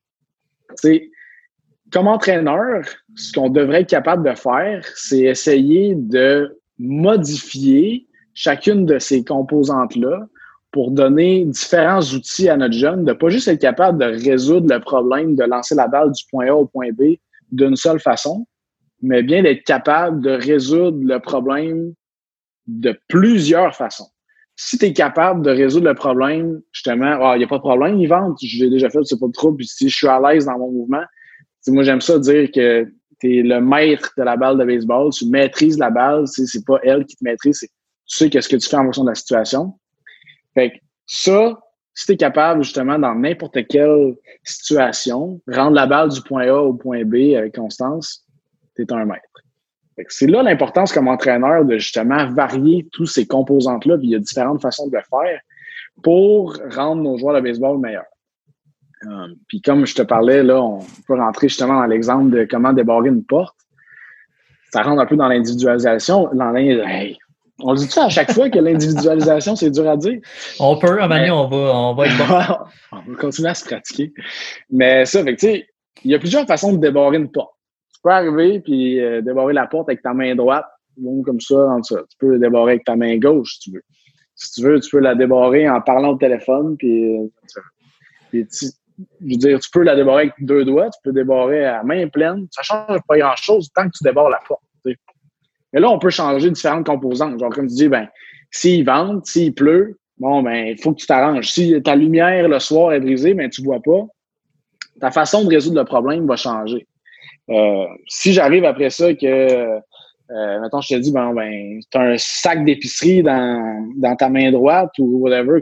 comme 1.91 2.07
entraîneur, 2.07 2.83
ce 3.15 3.33
qu'on 3.33 3.49
devrait 3.49 3.81
être 3.81 3.89
capable 3.89 4.27
de 4.29 4.35
faire, 4.35 4.85
c'est 4.95 5.21
essayer 5.21 5.95
de 5.95 6.57
modifier 6.79 8.07
chacune 8.33 8.85
de 8.85 8.97
ces 8.97 9.23
composantes-là 9.23 10.27
pour 10.71 10.91
donner 10.91 11.43
différents 11.45 12.01
outils 12.01 12.47
à 12.47 12.55
notre 12.55 12.73
jeune, 12.73 13.03
de 13.03 13.11
pas 13.11 13.29
juste 13.29 13.49
être 13.49 13.59
capable 13.59 13.99
de 13.99 14.05
résoudre 14.05 14.73
le 14.73 14.79
problème 14.79 15.35
de 15.35 15.43
lancer 15.43 15.75
la 15.75 15.87
balle 15.87 16.11
du 16.11 16.23
point 16.31 16.47
A 16.47 16.55
au 16.55 16.65
point 16.65 16.91
B 16.91 17.17
d'une 17.51 17.75
seule 17.75 17.99
façon, 17.99 18.47
mais 19.01 19.21
bien 19.21 19.43
d'être 19.43 19.63
capable 19.63 20.21
de 20.21 20.31
résoudre 20.31 20.99
le 21.01 21.19
problème 21.19 21.93
de 22.67 22.97
plusieurs 23.09 23.75
façons. 23.75 24.07
Si 24.55 24.77
tu 24.77 24.85
es 24.85 24.93
capable 24.93 25.41
de 25.41 25.51
résoudre 25.51 25.87
le 25.87 25.95
problème, 25.95 26.61
justement, 26.71 27.15
il 27.15 27.21
ah, 27.21 27.37
n'y 27.37 27.43
a 27.43 27.47
pas 27.47 27.57
de 27.57 27.61
problème, 27.61 28.05
vendent, 28.05 28.37
je 28.41 28.63
l'ai 28.63 28.69
déjà 28.69 28.89
fait, 28.89 28.99
c'est 29.03 29.19
pas 29.19 29.27
de 29.27 29.31
trouble, 29.33 29.57
puis 29.57 29.67
si 29.67 29.89
je 29.89 29.95
suis 29.95 30.07
à 30.07 30.21
l'aise 30.21 30.45
dans 30.45 30.57
mon 30.57 30.71
mouvement, 30.71 31.03
moi 31.67 31.83
j'aime 31.83 32.01
ça 32.01 32.17
dire 32.19 32.49
que 32.51 32.91
tu 33.19 33.39
es 33.39 33.43
le 33.43 33.61
maître 33.61 34.11
de 34.17 34.23
la 34.23 34.35
balle 34.35 34.57
de 34.57 34.65
baseball, 34.65 35.11
tu 35.11 35.27
maîtrises 35.27 35.77
la 35.77 35.89
balle, 35.89 36.27
c'est 36.27 36.65
pas 36.65 36.79
elle 36.83 37.05
qui 37.05 37.15
te 37.15 37.23
maîtrise, 37.23 37.59
tu 37.59 37.69
sais 38.05 38.29
qu'est-ce 38.29 38.49
que 38.49 38.55
tu 38.55 38.67
fais 38.67 38.77
en 38.77 38.83
fonction 38.83 39.03
de 39.03 39.09
la 39.09 39.15
situation. 39.15 39.73
Fait 40.55 40.71
que 40.71 40.77
ça, 41.05 41.59
si 41.93 42.05
tu 42.07 42.11
es 42.13 42.17
capable 42.17 42.63
justement 42.63 42.97
dans 42.97 43.15
n'importe 43.15 43.67
quelle 43.67 44.15
situation, 44.43 45.39
rendre 45.47 45.75
la 45.75 45.85
balle 45.85 46.09
du 46.09 46.21
point 46.21 46.47
A 46.47 46.61
au 46.61 46.73
point 46.73 47.03
B 47.05 47.35
avec 47.37 47.55
constance, 47.55 48.25
tu 48.75 48.83
es 48.83 48.93
un 48.93 49.05
maître. 49.05 49.21
C'est 50.07 50.27
là 50.27 50.41
l'importance 50.41 50.91
comme 50.91 51.07
entraîneur 51.07 51.63
de 51.65 51.77
justement 51.77 52.27
varier 52.33 52.87
tous 52.91 53.05
ces 53.05 53.27
composantes-là, 53.27 53.97
puis 53.97 54.07
il 54.07 54.11
y 54.11 54.15
a 54.15 54.19
différentes 54.19 54.61
façons 54.61 54.87
de 54.87 54.95
le 54.95 55.03
faire 55.03 55.39
pour 56.01 56.57
rendre 56.71 57.03
nos 57.03 57.17
joueurs 57.17 57.35
de 57.35 57.41
baseball 57.41 57.77
meilleurs. 57.79 58.05
Euh, 59.07 59.27
puis 59.47 59.61
comme 59.61 59.85
je 59.85 59.95
te 59.95 60.01
parlais, 60.01 60.43
là, 60.43 60.61
on 60.61 60.79
peut 61.07 61.15
rentrer 61.15 61.49
justement 61.49 61.75
dans 61.75 61.85
l'exemple 61.85 62.29
de 62.29 62.47
comment 62.49 62.73
débarrer 62.73 63.09
une 63.09 63.23
porte. 63.23 63.55
Ça 64.71 64.83
rentre 64.83 65.01
un 65.01 65.05
peu 65.05 65.15
dans 65.15 65.27
l'individualisation. 65.27 66.29
on 66.31 67.73
le 67.73 67.77
dit 67.77 67.99
à 67.99 68.09
chaque 68.09 68.31
fois 68.31 68.49
que 68.49 68.59
l'individualisation, 68.59 69.55
c'est 69.55 69.71
dur 69.71 69.89
à 69.89 69.97
dire? 69.97 70.19
On 70.59 70.77
peut, 70.77 71.01
à 71.01 71.05
un 71.05 71.31
on 71.31 71.47
va, 71.47 71.57
on 71.75 71.93
va 71.93 72.05
être 72.05 72.67
on 72.91 73.11
va 73.11 73.15
continuer 73.19 73.49
à 73.49 73.53
se 73.53 73.65
pratiquer. 73.65 74.13
Mais 74.69 75.05
ça, 75.05 75.23
fait 75.23 75.35
tu 75.35 75.47
sais, 75.47 75.67
il 76.03 76.11
y 76.11 76.15
a 76.15 76.19
plusieurs 76.19 76.45
façons 76.45 76.73
de 76.73 76.77
débarrer 76.77 77.17
une 77.17 77.31
porte. 77.31 77.53
Tu 77.93 77.99
peux 78.03 78.11
arriver 78.11 78.59
puis 78.61 78.99
euh, 78.99 79.21
débarrer 79.21 79.53
la 79.53 79.67
porte 79.67 79.89
avec 79.89 80.01
ta 80.01 80.13
main 80.13 80.35
droite, 80.35 80.65
comme 81.25 81.41
ça, 81.41 81.75
ça. 81.83 81.97
Tu 82.09 82.17
peux 82.19 82.29
le 82.33 82.39
débarrer 82.39 82.73
avec 82.73 82.85
ta 82.85 82.95
main 82.95 83.17
gauche, 83.17 83.53
si 83.53 83.59
tu 83.59 83.71
veux. 83.71 83.83
Si 84.35 84.51
tu 84.53 84.67
veux, 84.67 84.79
tu 84.79 84.89
peux 84.89 84.99
la 84.99 85.15
débarrer 85.15 85.69
en 85.69 85.81
parlant 85.81 86.13
au 86.13 86.17
téléphone, 86.17 86.75
puis, 86.77 87.17
euh, 87.17 87.27
puis 88.31 88.47
tu, 88.47 88.67
je 89.21 89.31
veux 89.31 89.37
dire, 89.37 89.59
tu 89.59 89.69
peux 89.71 89.83
la 89.83 89.95
débarrer 89.95 90.23
avec 90.23 90.33
deux 90.39 90.65
doigts, 90.65 90.89
tu 90.89 90.99
peux 91.03 91.13
débarrer 91.13 91.65
à 91.65 91.83
main 91.83 92.07
pleine. 92.07 92.47
Ça 92.51 92.63
change 92.63 92.99
pas 93.07 93.17
grand-chose 93.17 93.69
tant 93.73 93.85
que 93.85 93.97
tu 93.97 94.03
débarres 94.03 94.29
la 94.29 94.39
porte. 94.47 94.61
Mais 95.73 95.79
là, 95.79 95.89
on 95.89 95.99
peut 95.99 96.09
changer 96.09 96.51
différentes 96.51 96.85
composantes. 96.85 97.39
Genre, 97.39 97.49
comme 97.49 97.67
tu 97.67 97.75
dis, 97.75 97.87
ben, 97.87 98.07
s'il 98.49 98.85
vente, 98.85 99.25
s'il 99.25 99.53
pleut, 99.53 99.97
bon, 100.17 100.43
ben, 100.43 100.67
il 100.67 100.81
faut 100.81 100.93
que 100.93 100.99
tu 100.99 101.07
t'arranges. 101.07 101.49
Si 101.49 101.81
ta 101.81 101.95
lumière 101.95 102.47
le 102.47 102.59
soir 102.59 102.93
est 102.93 102.99
brisée, 102.99 103.33
ben, 103.33 103.49
tu 103.49 103.63
vois 103.63 103.81
pas, 103.81 104.05
ta 104.99 105.11
façon 105.11 105.43
de 105.45 105.49
résoudre 105.49 105.79
le 105.79 105.85
problème 105.85 106.27
va 106.27 106.35
changer. 106.35 106.87
Euh, 107.49 107.85
si 108.07 108.33
j'arrive 108.33 108.65
après 108.65 108.89
ça 108.89 109.13
que, 109.13 109.25
euh, 109.25 110.59
mettons, 110.61 110.81
je 110.81 110.95
te 110.95 110.99
dis, 110.99 111.11
ben, 111.11 111.33
ben, 111.33 111.79
tu 111.89 111.97
as 111.97 112.01
un 112.01 112.17
sac 112.17 112.65
d'épicerie 112.65 113.23
dans, 113.23 113.89
dans 113.95 114.15
ta 114.15 114.29
main 114.29 114.51
droite 114.51 114.91
ou 114.99 115.19
whatever, 115.19 115.61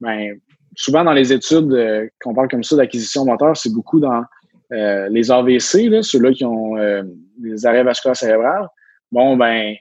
ben, 0.00 0.38
souvent 0.78 1.02
dans 1.02 1.12
les 1.12 1.32
études 1.32 1.72
euh, 1.72 2.06
qu'on 2.22 2.32
parle 2.32 2.48
comme 2.48 2.62
ça 2.62 2.76
d'acquisition 2.76 3.24
moteur, 3.24 3.56
c'est 3.56 3.72
beaucoup 3.72 3.98
dans 3.98 4.22
euh, 4.72 5.08
les 5.08 5.30
AVC, 5.30 6.02
ceux-là 6.02 6.32
qui 6.32 6.44
ont 6.44 6.76
euh, 6.76 7.02
des 7.36 7.66
arrêts 7.66 7.82
vasculaires 7.82 8.16
cérébrales. 8.16 8.68
Bon, 9.10 9.36
ben, 9.36 9.74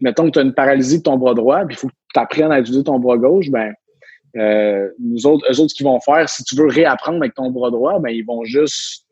mettons 0.00 0.26
que 0.26 0.32
tu 0.32 0.38
as 0.38 0.42
une 0.42 0.52
paralysie 0.52 0.98
de 0.98 1.04
ton 1.04 1.16
bras 1.16 1.32
droit, 1.32 1.64
puis 1.64 1.76
il 1.76 1.78
faut 1.78 1.88
que 1.88 1.94
tu 2.12 2.20
apprennes 2.20 2.52
à 2.52 2.60
utiliser 2.60 2.84
ton 2.84 2.98
bras 2.98 3.16
gauche, 3.16 3.50
ben, 3.50 3.72
nous 4.98 5.26
autres, 5.26 5.46
eux 5.50 5.60
autres, 5.60 5.72
qu'ils 5.74 5.86
vont 5.86 5.98
faire, 6.00 6.28
si 6.28 6.44
tu 6.44 6.54
veux 6.56 6.66
réapprendre 6.66 7.18
avec 7.18 7.34
ton 7.34 7.50
bras 7.50 7.70
droit, 7.70 7.98
ben, 7.98 8.10
ils 8.10 8.24
vont 8.24 8.44
juste 8.44 9.06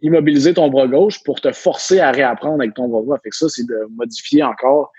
immobiliser 0.00 0.54
ton 0.54 0.68
bras 0.68 0.86
gauche 0.86 1.22
pour 1.24 1.40
te 1.42 1.52
forcer 1.52 2.00
à 2.00 2.10
réapprendre 2.10 2.62
avec 2.62 2.74
ton 2.74 2.88
bras 2.88 3.02
droit. 3.02 3.18
Fait 3.22 3.30
que 3.30 3.36
ça, 3.36 3.48
c'est 3.50 3.66
de 3.66 3.86
modifier 3.90 4.42
encore 4.42 4.92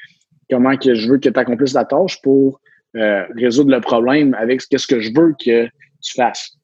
comment 0.49 0.77
que 0.77 0.93
je 0.93 1.09
veux 1.09 1.17
que 1.17 1.27
tu 1.27 1.39
accomplisses 1.39 1.73
la 1.73 1.85
tâche 1.85 2.21
pour 2.21 2.61
euh, 2.95 3.25
résoudre 3.35 3.71
le 3.71 3.81
problème 3.81 4.33
avec 4.35 4.61
ce 4.61 4.87
que 4.87 4.99
je 4.99 5.11
veux 5.15 5.33
que 5.33 5.65
tu 6.01 6.13
fasses. 6.15 6.57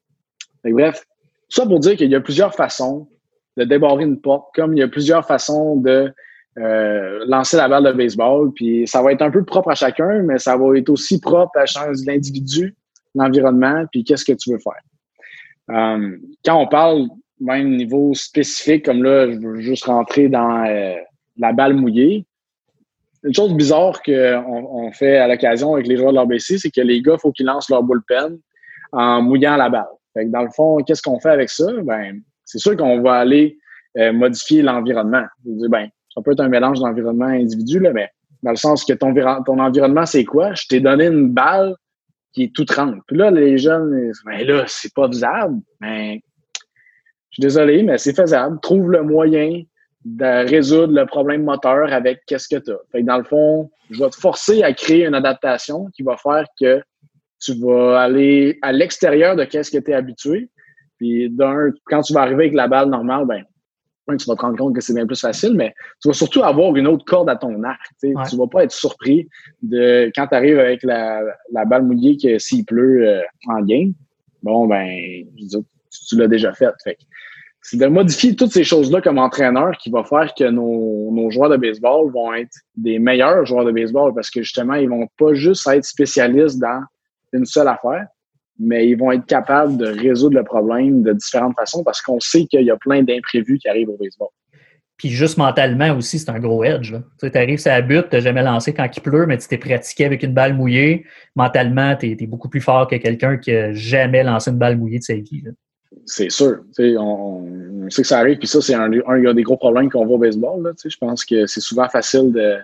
bref, 0.64 1.04
ça 1.48 1.66
pour 1.66 1.80
dire 1.80 1.96
qu'il 1.96 2.10
y 2.10 2.14
a 2.14 2.20
plusieurs 2.20 2.54
façons 2.54 3.08
de 3.56 3.64
débarrer 3.64 4.04
une 4.04 4.20
porte, 4.20 4.48
comme 4.54 4.74
il 4.74 4.80
y 4.80 4.82
a 4.82 4.88
plusieurs 4.88 5.26
façons 5.26 5.76
de 5.76 6.12
euh, 6.58 7.24
lancer 7.26 7.56
la 7.56 7.68
balle 7.68 7.84
de 7.84 7.92
baseball. 7.92 8.52
Puis 8.54 8.86
ça 8.86 9.02
va 9.02 9.12
être 9.12 9.22
un 9.22 9.30
peu 9.30 9.44
propre 9.44 9.70
à 9.70 9.74
chacun, 9.74 10.22
mais 10.22 10.38
ça 10.38 10.56
va 10.56 10.76
être 10.78 10.88
aussi 10.88 11.20
propre 11.20 11.58
à 11.58 11.64
l'individu, 12.06 12.74
l'environnement, 13.14 13.84
puis 13.92 14.02
qu'est-ce 14.02 14.24
que 14.24 14.32
tu 14.32 14.50
veux 14.52 14.58
faire. 14.58 15.76
Euh, 15.76 16.16
quand 16.44 16.60
on 16.60 16.66
parle 16.66 17.06
même 17.38 17.76
niveau 17.76 18.14
spécifique, 18.14 18.86
comme 18.86 19.02
là, 19.02 19.30
je 19.30 19.38
veux 19.38 19.60
juste 19.60 19.84
rentrer 19.84 20.28
dans 20.28 20.64
la 21.36 21.52
balle 21.52 21.74
mouillée, 21.74 22.26
une 23.24 23.34
chose 23.34 23.54
bizarre 23.54 24.02
qu'on 24.02 24.68
on 24.70 24.92
fait 24.92 25.16
à 25.16 25.26
l'occasion 25.26 25.74
avec 25.74 25.86
les 25.86 25.96
joueurs 25.96 26.12
de 26.12 26.18
l'RBC, 26.18 26.58
c'est 26.58 26.70
que 26.70 26.82
les 26.82 27.00
gars, 27.00 27.14
il 27.14 27.20
faut 27.20 27.32
qu'ils 27.32 27.46
lancent 27.46 27.70
leur 27.70 27.82
bullpen 27.82 28.38
en 28.92 29.22
mouillant 29.22 29.56
la 29.56 29.70
balle. 29.70 29.86
Fait 30.12 30.26
dans 30.26 30.42
le 30.42 30.50
fond, 30.54 30.76
qu'est-ce 30.86 31.02
qu'on 31.02 31.18
fait 31.18 31.30
avec 31.30 31.48
ça? 31.48 31.66
Ben, 31.82 32.20
c'est 32.44 32.58
sûr 32.58 32.76
qu'on 32.76 33.00
va 33.00 33.14
aller 33.14 33.58
euh, 33.98 34.12
modifier 34.12 34.62
l'environnement. 34.62 35.24
Ben, 35.44 35.88
ça 36.14 36.20
peut 36.22 36.32
être 36.32 36.40
un 36.40 36.48
mélange 36.48 36.80
d'environnement 36.80 37.26
individu, 37.26 37.80
là, 37.80 37.92
mais 37.92 38.08
dans 38.42 38.50
le 38.50 38.56
sens 38.56 38.84
que 38.84 38.92
ton, 38.92 39.14
ton 39.44 39.58
environnement, 39.58 40.04
c'est 40.04 40.24
quoi? 40.24 40.52
Je 40.54 40.66
t'ai 40.68 40.80
donné 40.80 41.06
une 41.06 41.30
balle 41.30 41.74
qui 42.34 42.44
est 42.44 42.54
toute 42.54 42.68
trempe. 42.68 43.00
Puis 43.06 43.16
là, 43.16 43.30
les 43.30 43.56
jeunes, 43.56 44.12
ben 44.26 44.46
là, 44.46 44.64
c'est 44.66 44.92
pas 44.92 45.06
faisable. 45.08 45.60
Ben, 45.80 46.18
je 47.30 47.36
suis 47.36 47.40
désolé, 47.40 47.82
mais 47.82 47.96
c'est 47.96 48.14
faisable. 48.14 48.58
Trouve 48.60 48.90
le 48.90 49.02
moyen 49.02 49.62
de 50.04 50.48
résoudre 50.48 50.92
le 50.92 51.06
problème 51.06 51.44
moteur 51.44 51.92
avec 51.92 52.20
qu'est-ce 52.26 52.48
que 52.48 52.60
tu 52.60 52.70
as. 52.70 52.78
Fait 52.92 53.00
que 53.00 53.06
dans 53.06 53.18
le 53.18 53.24
fond, 53.24 53.70
je 53.90 54.02
vais 54.02 54.10
te 54.10 54.16
forcer 54.16 54.62
à 54.62 54.72
créer 54.72 55.06
une 55.06 55.14
adaptation 55.14 55.86
qui 55.94 56.02
va 56.02 56.16
faire 56.16 56.44
que 56.60 56.82
tu 57.40 57.54
vas 57.60 58.00
aller 58.00 58.58
à 58.62 58.72
l'extérieur 58.72 59.36
de 59.36 59.44
qu'est-ce 59.44 59.70
que 59.70 59.82
tu 59.82 59.90
es 59.90 59.94
habitué. 59.94 60.50
Puis 60.98 61.30
d'un, 61.30 61.70
quand 61.86 62.02
tu 62.02 62.12
vas 62.12 62.22
arriver 62.22 62.44
avec 62.44 62.54
la 62.54 62.68
balle 62.68 62.88
normale, 62.88 63.26
ben, 63.26 63.44
tu 64.16 64.26
vas 64.26 64.36
te 64.36 64.42
rendre 64.42 64.58
compte 64.58 64.74
que 64.74 64.82
c'est 64.82 64.94
bien 64.94 65.06
plus 65.06 65.20
facile, 65.20 65.54
mais 65.54 65.74
tu 66.00 66.08
vas 66.08 66.14
surtout 66.14 66.42
avoir 66.42 66.76
une 66.76 66.86
autre 66.86 67.04
corde 67.06 67.30
à 67.30 67.36
ton 67.36 67.62
arc. 67.62 67.80
Tu 68.00 68.10
ne 68.10 68.38
vas 68.38 68.46
pas 68.46 68.64
être 68.64 68.72
surpris 68.72 69.28
de 69.62 70.12
quand 70.14 70.26
tu 70.26 70.34
arrives 70.34 70.58
avec 70.58 70.82
la, 70.82 71.22
la, 71.52 71.64
balle 71.64 71.84
mouillée 71.84 72.16
que 72.16 72.38
s'il 72.38 72.64
pleut 72.66 73.08
euh, 73.08 73.22
en 73.48 73.62
game. 73.62 73.94
Bon, 74.42 74.66
ben, 74.66 75.24
je 75.38 75.58
tu, 75.58 75.64
tu 76.08 76.16
l'as 76.18 76.28
déjà 76.28 76.52
fait. 76.52 76.70
fait 76.82 76.98
c'est 77.66 77.78
de 77.78 77.86
modifier 77.86 78.36
toutes 78.36 78.52
ces 78.52 78.62
choses-là 78.62 79.00
comme 79.00 79.18
entraîneur 79.18 79.72
qui 79.78 79.88
va 79.90 80.04
faire 80.04 80.34
que 80.34 80.44
nos, 80.44 81.10
nos, 81.10 81.30
joueurs 81.30 81.48
de 81.48 81.56
baseball 81.56 82.12
vont 82.12 82.34
être 82.34 82.54
des 82.76 82.98
meilleurs 82.98 83.46
joueurs 83.46 83.64
de 83.64 83.72
baseball 83.72 84.12
parce 84.14 84.28
que 84.28 84.42
justement, 84.42 84.74
ils 84.74 84.88
vont 84.88 85.08
pas 85.18 85.32
juste 85.32 85.66
être 85.68 85.84
spécialistes 85.84 86.58
dans 86.58 86.82
une 87.32 87.46
seule 87.46 87.68
affaire, 87.68 88.06
mais 88.58 88.86
ils 88.86 88.96
vont 88.96 89.12
être 89.12 89.24
capables 89.24 89.78
de 89.78 89.86
résoudre 89.86 90.36
le 90.36 90.44
problème 90.44 91.02
de 91.02 91.14
différentes 91.14 91.54
façons 91.54 91.82
parce 91.82 92.02
qu'on 92.02 92.20
sait 92.20 92.44
qu'il 92.44 92.66
y 92.66 92.70
a 92.70 92.76
plein 92.76 93.02
d'imprévus 93.02 93.56
qui 93.56 93.66
arrivent 93.66 93.88
au 93.88 93.96
baseball. 93.96 94.28
Puis 94.98 95.08
juste 95.08 95.38
mentalement 95.38 95.96
aussi, 95.96 96.18
c'est 96.18 96.30
un 96.30 96.38
gros 96.38 96.64
edge. 96.64 96.94
Tu 97.18 97.30
arrives 97.34 97.62
la 97.64 97.80
butte, 97.80 98.10
tu 98.10 98.20
jamais 98.20 98.42
lancé 98.42 98.74
quand 98.74 98.86
il 98.94 99.00
pleut, 99.00 99.24
mais 99.24 99.38
tu 99.38 99.48
t'es 99.48 99.56
pratiqué 99.56 100.04
avec 100.04 100.22
une 100.22 100.34
balle 100.34 100.52
mouillée. 100.52 101.06
Mentalement, 101.34 101.96
tu 101.96 102.10
es, 102.10 102.26
beaucoup 102.26 102.50
plus 102.50 102.60
fort 102.60 102.86
que 102.88 102.96
quelqu'un 102.96 103.38
qui 103.38 103.52
n'a 103.52 103.72
jamais 103.72 104.22
lancé 104.22 104.50
une 104.50 104.58
balle 104.58 104.76
mouillée 104.76 104.98
de 104.98 105.04
sa 105.04 105.14
vie. 105.14 105.44
C'est 106.06 106.30
sûr. 106.30 106.60
On, 106.78 107.88
sait 107.90 108.02
que 108.02 108.08
ça 108.08 108.18
arrive, 108.18 108.38
puis 108.38 108.48
ça, 108.48 108.60
c'est 108.60 108.74
un, 108.74 108.88
des 108.88 109.42
gros 109.42 109.56
problèmes 109.56 109.90
qu'on 109.90 110.04
voit 110.06 110.16
au 110.16 110.18
baseball. 110.18 110.72
Je 110.84 110.96
pense 110.98 111.24
que 111.24 111.46
c'est 111.46 111.60
souvent 111.60 111.88
facile 111.88 112.32
de. 112.32 112.56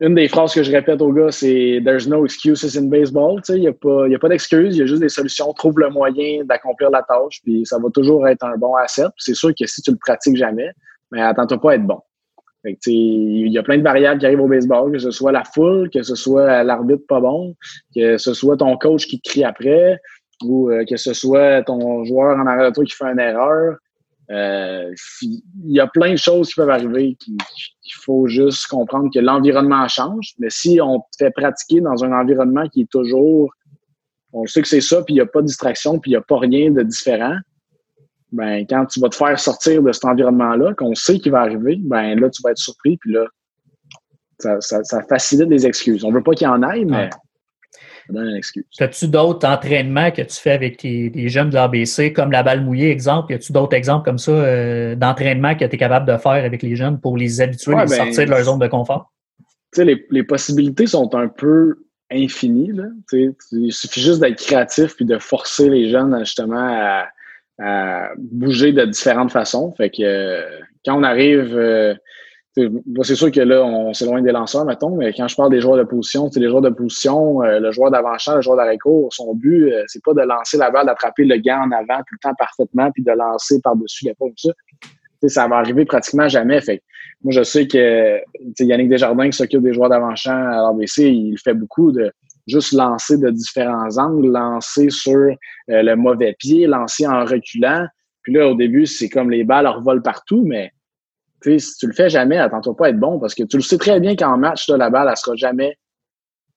Une 0.00 0.14
des 0.14 0.28
phrases 0.28 0.54
que 0.54 0.62
je 0.62 0.70
répète 0.70 1.02
aux 1.02 1.12
gars, 1.12 1.32
c'est 1.32 1.80
There's 1.84 2.06
no 2.06 2.24
excuses 2.24 2.76
in 2.76 2.84
baseball. 2.84 3.40
Il 3.48 3.60
n'y 3.60 3.66
a 3.66 3.72
pas, 3.72 4.06
pas 4.20 4.28
d'excuses, 4.28 4.76
il 4.76 4.80
y 4.80 4.82
a 4.82 4.86
juste 4.86 5.00
des 5.00 5.08
solutions. 5.08 5.52
Trouve 5.52 5.80
le 5.80 5.90
moyen 5.90 6.44
d'accomplir 6.44 6.90
la 6.90 7.02
tâche, 7.02 7.40
puis 7.42 7.66
ça 7.66 7.78
va 7.78 7.90
toujours 7.90 8.28
être 8.28 8.44
un 8.44 8.56
bon 8.56 8.74
asset. 8.76 9.06
C'est 9.18 9.34
sûr 9.34 9.50
que 9.58 9.66
si 9.66 9.82
tu 9.82 9.90
le 9.90 9.96
pratiques 9.96 10.36
jamais, 10.36 10.70
mais 11.10 11.22
attends-toi 11.22 11.60
pas 11.60 11.72
à 11.72 11.74
être 11.74 11.86
bon. 11.86 12.00
Il 12.86 13.48
y 13.48 13.58
a 13.58 13.62
plein 13.62 13.78
de 13.78 13.82
variables 13.82 14.20
qui 14.20 14.26
arrivent 14.26 14.40
au 14.40 14.48
baseball, 14.48 14.92
que 14.92 14.98
ce 14.98 15.10
soit 15.10 15.32
la 15.32 15.44
foule, 15.44 15.90
que 15.90 16.02
ce 16.02 16.14
soit 16.14 16.64
l'arbitre 16.64 17.04
pas 17.08 17.20
bon, 17.20 17.54
que 17.94 18.18
ce 18.18 18.34
soit 18.34 18.56
ton 18.56 18.76
coach 18.76 19.06
qui 19.06 19.20
te 19.20 19.28
crie 19.28 19.44
après, 19.44 20.00
ou 20.44 20.70
euh, 20.70 20.84
que 20.84 20.96
ce 20.96 21.12
soit 21.12 21.62
ton 21.62 22.04
joueur 22.04 22.38
en 22.38 22.46
arrière 22.46 22.70
de 22.70 22.74
toi 22.74 22.84
qui 22.84 22.94
fait 22.94 23.06
une 23.06 23.20
erreur. 23.20 23.76
Euh, 24.30 24.92
il 25.22 25.42
y 25.66 25.80
a 25.80 25.86
plein 25.86 26.12
de 26.12 26.18
choses 26.18 26.48
qui 26.48 26.54
peuvent 26.56 26.70
arriver 26.70 27.14
qu'il 27.14 27.36
faut 28.02 28.26
juste 28.26 28.66
comprendre 28.66 29.08
que 29.12 29.20
l'environnement 29.20 29.86
change. 29.88 30.32
Mais 30.38 30.50
si 30.50 30.80
on 30.80 30.98
te 30.98 31.16
fait 31.18 31.30
pratiquer 31.30 31.80
dans 31.80 32.04
un 32.04 32.12
environnement 32.12 32.68
qui 32.68 32.82
est 32.82 32.90
toujours, 32.90 33.52
on 34.32 34.44
sait 34.46 34.62
que 34.62 34.68
c'est 34.68 34.80
ça, 34.80 35.02
puis 35.02 35.14
il 35.14 35.18
n'y 35.18 35.22
a 35.22 35.26
pas 35.26 35.42
de 35.42 35.46
distraction, 35.46 35.98
puis 35.98 36.10
il 36.10 36.14
n'y 36.14 36.18
a 36.18 36.22
pas 36.22 36.38
rien 36.38 36.70
de 36.70 36.82
différent, 36.82 37.36
ben 38.32 38.66
quand 38.68 38.86
tu 38.86 39.00
vas 39.00 39.08
te 39.08 39.14
faire 39.14 39.38
sortir 39.38 39.82
de 39.82 39.92
cet 39.92 40.04
environnement-là, 40.04 40.74
qu'on 40.74 40.94
sait 40.94 41.18
qu'il 41.18 41.32
va 41.32 41.40
arriver, 41.40 41.78
ben 41.80 42.18
là, 42.18 42.28
tu 42.28 42.42
vas 42.42 42.50
être 42.50 42.58
surpris, 42.58 42.96
puis 42.98 43.12
là, 43.12 43.26
ça, 44.38 45.02
facilite 45.08 45.48
les 45.48 45.66
excuses. 45.66 46.04
On 46.04 46.10
veut 46.10 46.22
pas 46.22 46.32
qu'il 46.32 46.46
y 46.46 46.50
en 46.50 46.62
aille, 46.62 46.84
mais 46.84 47.08
As-tu 48.78 49.08
d'autres 49.08 49.46
entraînements 49.48 50.10
que 50.10 50.22
tu 50.22 50.36
fais 50.36 50.52
avec 50.52 50.78
tes, 50.78 51.28
jeunes 51.28 51.50
de 51.50 51.54
l'ABC, 51.54 52.12
comme 52.12 52.30
la 52.30 52.42
balle 52.42 52.62
mouillée, 52.62 52.90
exemple? 52.90 53.32
Y 53.32 53.36
a-tu 53.36 53.52
d'autres 53.52 53.74
exemples 53.74 54.04
comme 54.04 54.18
ça 54.18 54.32
euh, 54.32 54.94
d'entraînement 54.94 55.54
que 55.54 55.64
tu 55.64 55.74
es 55.74 55.78
capable 55.78 56.10
de 56.10 56.16
faire 56.16 56.32
avec 56.32 56.62
les 56.62 56.76
jeunes 56.76 57.00
pour 57.00 57.16
les 57.16 57.40
habituer 57.40 57.74
à 57.74 57.86
ben, 57.86 57.88
sortir 57.88 58.24
de 58.24 58.30
leur 58.30 58.42
zone 58.42 58.58
de 58.58 58.68
confort? 58.68 59.12
Les, 59.76 60.06
les 60.10 60.22
possibilités 60.22 60.86
sont 60.86 61.14
un 61.14 61.28
peu 61.28 61.76
infinies. 62.10 62.72
Là. 62.72 62.84
Il 63.52 63.72
suffit 63.72 64.00
juste 64.00 64.20
d'être 64.20 64.38
créatif 64.38 64.94
puis 64.96 65.04
de 65.04 65.18
forcer 65.18 65.68
les 65.68 65.90
jeunes 65.90 66.16
justement 66.20 67.06
à, 67.58 68.10
bouger 68.18 68.72
de 68.72 68.84
différentes 68.84 69.32
façons. 69.32 69.72
Fait 69.76 69.90
que 69.90 70.02
euh, 70.02 70.42
quand 70.84 70.98
on 70.98 71.02
arrive. 71.02 71.56
Euh, 71.56 71.94
c'est 73.02 73.14
sûr 73.14 73.30
que 73.30 73.40
là, 73.40 73.62
on 73.64 73.92
s'éloigne 73.92 74.24
des 74.24 74.32
lanceurs, 74.32 74.64
mettons, 74.64 74.96
mais 74.96 75.12
quand 75.12 75.28
je 75.28 75.36
parle 75.36 75.50
des 75.50 75.60
joueurs 75.60 75.76
de 75.76 75.82
position, 75.82 76.30
c'est 76.30 76.40
les 76.40 76.48
joueurs 76.48 76.62
de 76.62 76.70
position, 76.70 77.42
euh, 77.42 77.60
le 77.60 77.70
joueur 77.70 77.90
d'avant-champ, 77.90 78.36
le 78.36 78.40
joueur 78.40 78.56
d'arrêt-court, 78.56 79.12
son 79.12 79.34
but, 79.34 79.72
euh, 79.72 79.82
c'est 79.88 80.02
pas 80.02 80.14
de 80.14 80.22
lancer 80.22 80.56
la 80.56 80.70
balle, 80.70 80.86
d'attraper 80.86 81.24
le 81.24 81.36
gant 81.36 81.66
en 81.66 81.70
avant 81.72 81.98
tout 81.98 82.14
le 82.14 82.18
temps 82.22 82.34
parfaitement, 82.38 82.90
puis 82.92 83.02
de 83.02 83.12
lancer 83.12 83.60
par-dessus 83.60 84.06
l'épaule, 84.06 84.32
ça. 84.36 84.50
ça 85.28 85.48
va 85.48 85.56
arriver 85.56 85.84
pratiquement 85.84 86.28
jamais. 86.28 86.60
Fait 86.62 86.82
moi, 87.22 87.32
je 87.32 87.42
sais 87.42 87.66
que 87.66 88.20
Yannick 88.60 88.88
Desjardins 88.88 89.28
qui 89.28 89.36
s'occupe 89.36 89.62
des 89.62 89.74
joueurs 89.74 89.90
d'avant-champ 89.90 90.32
à 90.32 90.68
l'RBC, 90.68 91.10
il 91.10 91.36
fait 91.38 91.54
beaucoup 91.54 91.92
de 91.92 92.10
juste 92.46 92.72
lancer 92.72 93.18
de 93.18 93.28
différents 93.30 93.98
angles, 93.98 94.28
lancer 94.28 94.88
sur 94.90 95.16
euh, 95.16 95.34
le 95.68 95.94
mauvais 95.96 96.34
pied, 96.38 96.66
lancer 96.66 97.06
en 97.06 97.24
reculant. 97.24 97.86
Puis 98.22 98.32
là, 98.32 98.48
au 98.48 98.54
début, 98.54 98.86
c'est 98.86 99.08
comme 99.08 99.30
les 99.30 99.44
balles 99.44 99.66
revolent 99.66 100.02
partout, 100.02 100.44
mais 100.46 100.70
si 101.58 101.76
tu 101.78 101.86
le 101.86 101.92
fais 101.92 102.08
jamais, 102.08 102.38
attends-toi 102.38 102.76
pas 102.76 102.86
à 102.86 102.88
être 102.90 102.98
bon 102.98 103.18
parce 103.18 103.34
que 103.34 103.42
tu 103.44 103.56
le 103.56 103.62
sais 103.62 103.78
très 103.78 104.00
bien 104.00 104.16
qu'en 104.16 104.36
match, 104.36 104.68
là, 104.68 104.76
la 104.76 104.90
balle, 104.90 105.08
elle 105.08 105.16
sera 105.16 105.36
jamais, 105.36 105.76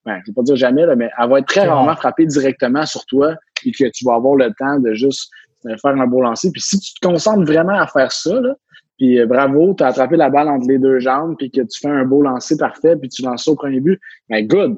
ben, 0.06 0.20
je 0.26 0.32
vais 0.32 0.36
pas 0.36 0.44
dire 0.44 0.56
jamais, 0.56 0.86
là, 0.86 0.96
mais 0.96 1.10
elle 1.18 1.30
va 1.30 1.40
être 1.40 1.48
très 1.48 1.68
rarement 1.68 1.96
frappée 1.96 2.26
directement 2.26 2.86
sur 2.86 3.06
toi 3.06 3.36
et 3.66 3.72
que 3.72 3.86
tu 3.90 4.06
vas 4.06 4.16
avoir 4.16 4.36
le 4.36 4.52
temps 4.58 4.80
de 4.80 4.94
juste 4.94 5.30
euh, 5.66 5.76
faire 5.82 5.92
un 5.92 6.08
beau 6.08 6.22
lancer. 6.22 6.52
Puis 6.52 6.62
si 6.62 6.80
tu 6.80 6.94
te 6.94 7.08
concentres 7.08 7.46
vraiment 7.46 7.80
à 7.80 7.88
faire 7.88 8.12
ça, 8.12 8.40
là, 8.40 8.56
puis 8.98 9.20
euh, 9.20 9.26
bravo, 9.26 9.74
tu 9.74 9.84
as 9.84 9.88
attrapé 9.88 10.18
la 10.18 10.30
balle 10.30 10.50
entre 10.50 10.68
les 10.68 10.78
deux 10.78 11.00
jambes, 11.00 11.36
puis 11.38 11.50
que 11.50 11.62
tu 11.62 11.80
fais 11.80 11.90
un 11.90 12.06
beau 12.06 12.22
lancer 12.22 12.58
parfait, 12.58 12.96
puis 12.96 13.10
tu 13.10 13.22
lances 13.22 13.46
ça 13.46 13.52
au 13.52 13.56
premier 13.56 13.80
but, 13.80 14.00
ben 14.30 14.46
good. 14.46 14.76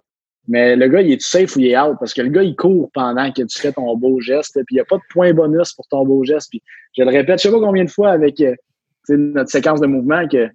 Mais 0.48 0.76
le 0.76 0.88
gars, 0.88 1.02
il 1.02 1.12
est 1.12 1.22
safe 1.22 1.56
ou 1.56 1.60
il 1.60 1.68
est 1.68 1.80
out? 1.80 1.98
Parce 2.00 2.14
que 2.14 2.22
le 2.22 2.30
gars, 2.30 2.44
il 2.44 2.56
court 2.56 2.90
pendant 2.94 3.32
que 3.32 3.42
tu 3.44 3.60
fais 3.60 3.72
ton 3.72 3.96
beau 3.96 4.20
geste, 4.20 4.54
puis 4.66 4.66
il 4.72 4.76
n'y 4.76 4.82
a 4.82 4.86
pas 4.86 4.98
de 4.98 5.04
point 5.12 5.34
bonus 5.34 5.74
pour 5.74 5.88
ton 5.88 6.06
beau 6.06 6.24
geste. 6.24 6.50
Puis 6.50 6.62
je 6.98 7.04
le 7.04 7.10
répète, 7.10 7.40
je 7.40 7.44
sais 7.44 7.52
pas 7.52 7.60
combien 7.60 7.84
de 7.84 7.90
fois 7.90 8.10
avec 8.10 8.42
euh, 8.42 8.56
notre 9.10 9.50
séquence 9.50 9.82
de 9.82 9.88
mouvement 9.88 10.28
que 10.28 10.50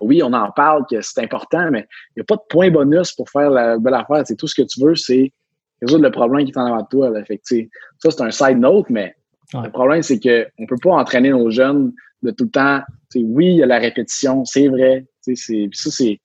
oui, 0.00 0.22
on 0.22 0.32
en 0.32 0.50
parle, 0.50 0.84
que 0.90 1.00
c'est 1.00 1.22
important, 1.22 1.70
mais 1.70 1.86
il 2.10 2.18
n'y 2.18 2.22
a 2.22 2.24
pas 2.24 2.36
de 2.36 2.42
point 2.48 2.70
bonus 2.70 3.12
pour 3.12 3.30
faire 3.30 3.50
la 3.50 3.78
belle 3.78 3.94
affaire. 3.94 4.22
C'est 4.26 4.36
tout 4.36 4.46
ce 4.46 4.54
que 4.54 4.66
tu 4.66 4.82
veux, 4.84 4.96
c'est 4.96 5.32
résoudre 5.80 6.04
le 6.04 6.10
problème 6.10 6.44
qui 6.44 6.52
est 6.52 6.58
en 6.58 6.66
avant 6.66 6.82
de 6.82 6.88
toi. 6.88 7.10
Là. 7.10 7.24
Fait 7.24 7.40
ça, 7.44 8.10
c'est 8.10 8.20
un 8.20 8.30
side 8.30 8.58
note, 8.58 8.90
mais 8.90 9.14
le 9.52 9.70
problème, 9.70 10.02
c'est 10.02 10.18
qu'on 10.18 10.62
ne 10.62 10.66
peut 10.66 10.78
pas 10.82 10.92
entraîner 10.92 11.30
nos 11.30 11.50
jeunes 11.50 11.92
de 12.22 12.30
tout 12.30 12.44
le 12.44 12.50
temps. 12.50 12.80
oui, 13.14 13.46
il 13.46 13.56
y 13.56 13.62
a 13.62 13.66
la 13.66 13.78
répétition, 13.78 14.44
c'est 14.44 14.68
vrai. 14.68 15.06
C'est, 15.20 15.36
ça, 15.36 15.90
c'est, 15.90 16.20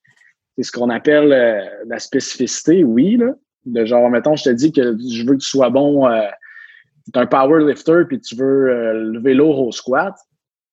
ce 0.61 0.71
qu'on 0.71 0.89
appelle 0.89 1.31
euh, 1.31 1.61
la 1.87 1.99
spécificité, 1.99 2.83
oui. 2.83 3.17
Là. 3.17 3.33
De 3.65 3.85
genre, 3.85 4.09
mettons, 4.09 4.35
je 4.35 4.45
te 4.45 4.49
dis 4.49 4.71
que 4.71 4.97
je 4.97 5.25
veux 5.25 5.33
que 5.33 5.41
tu 5.41 5.47
sois 5.47 5.69
bon, 5.69 6.07
euh, 6.07 6.27
tu 7.05 7.17
es 7.17 7.21
un 7.21 7.27
power 7.27 7.63
lifter 7.65 8.03
puis 8.07 8.19
tu 8.19 8.35
veux 8.35 8.69
euh, 8.69 8.93
lever 9.11 9.33
lourd 9.33 9.59
au 9.59 9.71
squat. 9.71 10.15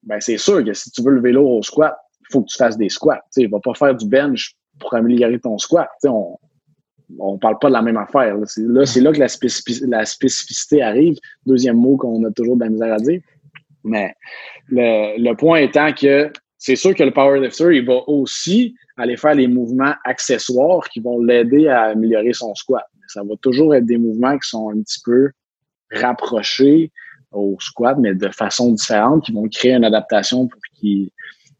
Ben, 0.06 0.20
c'est 0.20 0.38
sûr 0.38 0.64
que 0.64 0.72
si 0.72 0.90
tu 0.90 1.02
veux 1.02 1.12
lever 1.12 1.32
lourd 1.32 1.50
au 1.50 1.62
squat, 1.62 1.96
il 2.20 2.32
faut 2.32 2.42
que 2.42 2.48
tu 2.48 2.56
fasses 2.56 2.78
des 2.78 2.88
squats. 2.88 3.20
Tu 3.32 3.42
ne 3.42 3.48
va 3.48 3.58
pas 3.60 3.74
faire 3.74 3.94
du 3.94 4.06
bench 4.06 4.54
pour 4.78 4.94
améliorer 4.94 5.38
ton 5.38 5.58
squat. 5.58 5.88
on 6.04 6.38
ne 7.10 7.38
parle 7.38 7.58
pas 7.58 7.68
de 7.68 7.72
la 7.72 7.82
même 7.82 7.96
affaire. 7.96 8.36
Là, 8.36 8.46
c'est 8.86 9.00
là, 9.00 9.12
que 9.12 9.18
la, 9.18 10.04
spécificité 10.04 10.82
arrive. 10.82 11.16
Deuxième 11.44 11.76
mot 11.76 11.96
qu'on 11.96 12.24
a 12.24 12.30
toujours 12.30 12.56
de 12.56 12.64
la 12.64 12.70
misère 12.70 12.94
à 12.94 12.98
dire. 12.98 13.20
Mais 13.84 14.14
le, 14.68 15.32
point 15.34 15.58
étant 15.58 15.92
que 15.92 16.32
c'est 16.58 16.76
sûr 16.76 16.94
que 16.94 17.02
le 17.02 17.12
powerlifter, 17.12 17.76
il 17.76 17.86
va 17.86 18.00
aussi 18.08 18.74
aller 18.96 19.16
faire 19.16 19.34
les 19.34 19.46
mouvements 19.46 19.94
accessoires 20.04 20.88
qui 20.88 21.00
vont 21.00 21.20
l'aider 21.20 21.68
à 21.68 21.84
améliorer 21.84 22.32
son 22.32 22.54
squat. 22.54 22.84
Ça 23.08 23.22
va 23.22 23.34
toujours 23.40 23.74
être 23.74 23.86
des 23.86 23.98
mouvements 23.98 24.36
qui 24.38 24.48
sont 24.48 24.70
un 24.70 24.80
petit 24.80 25.00
peu 25.04 25.30
rapprochés 25.92 26.90
au 27.32 27.56
squat, 27.60 27.96
mais 27.98 28.14
de 28.14 28.28
façon 28.28 28.72
différente, 28.72 29.24
qui 29.24 29.32
vont 29.32 29.48
créer 29.48 29.72
une 29.72 29.84
adaptation 29.84 30.46
pour 30.46 30.60
qu'il 30.74 31.10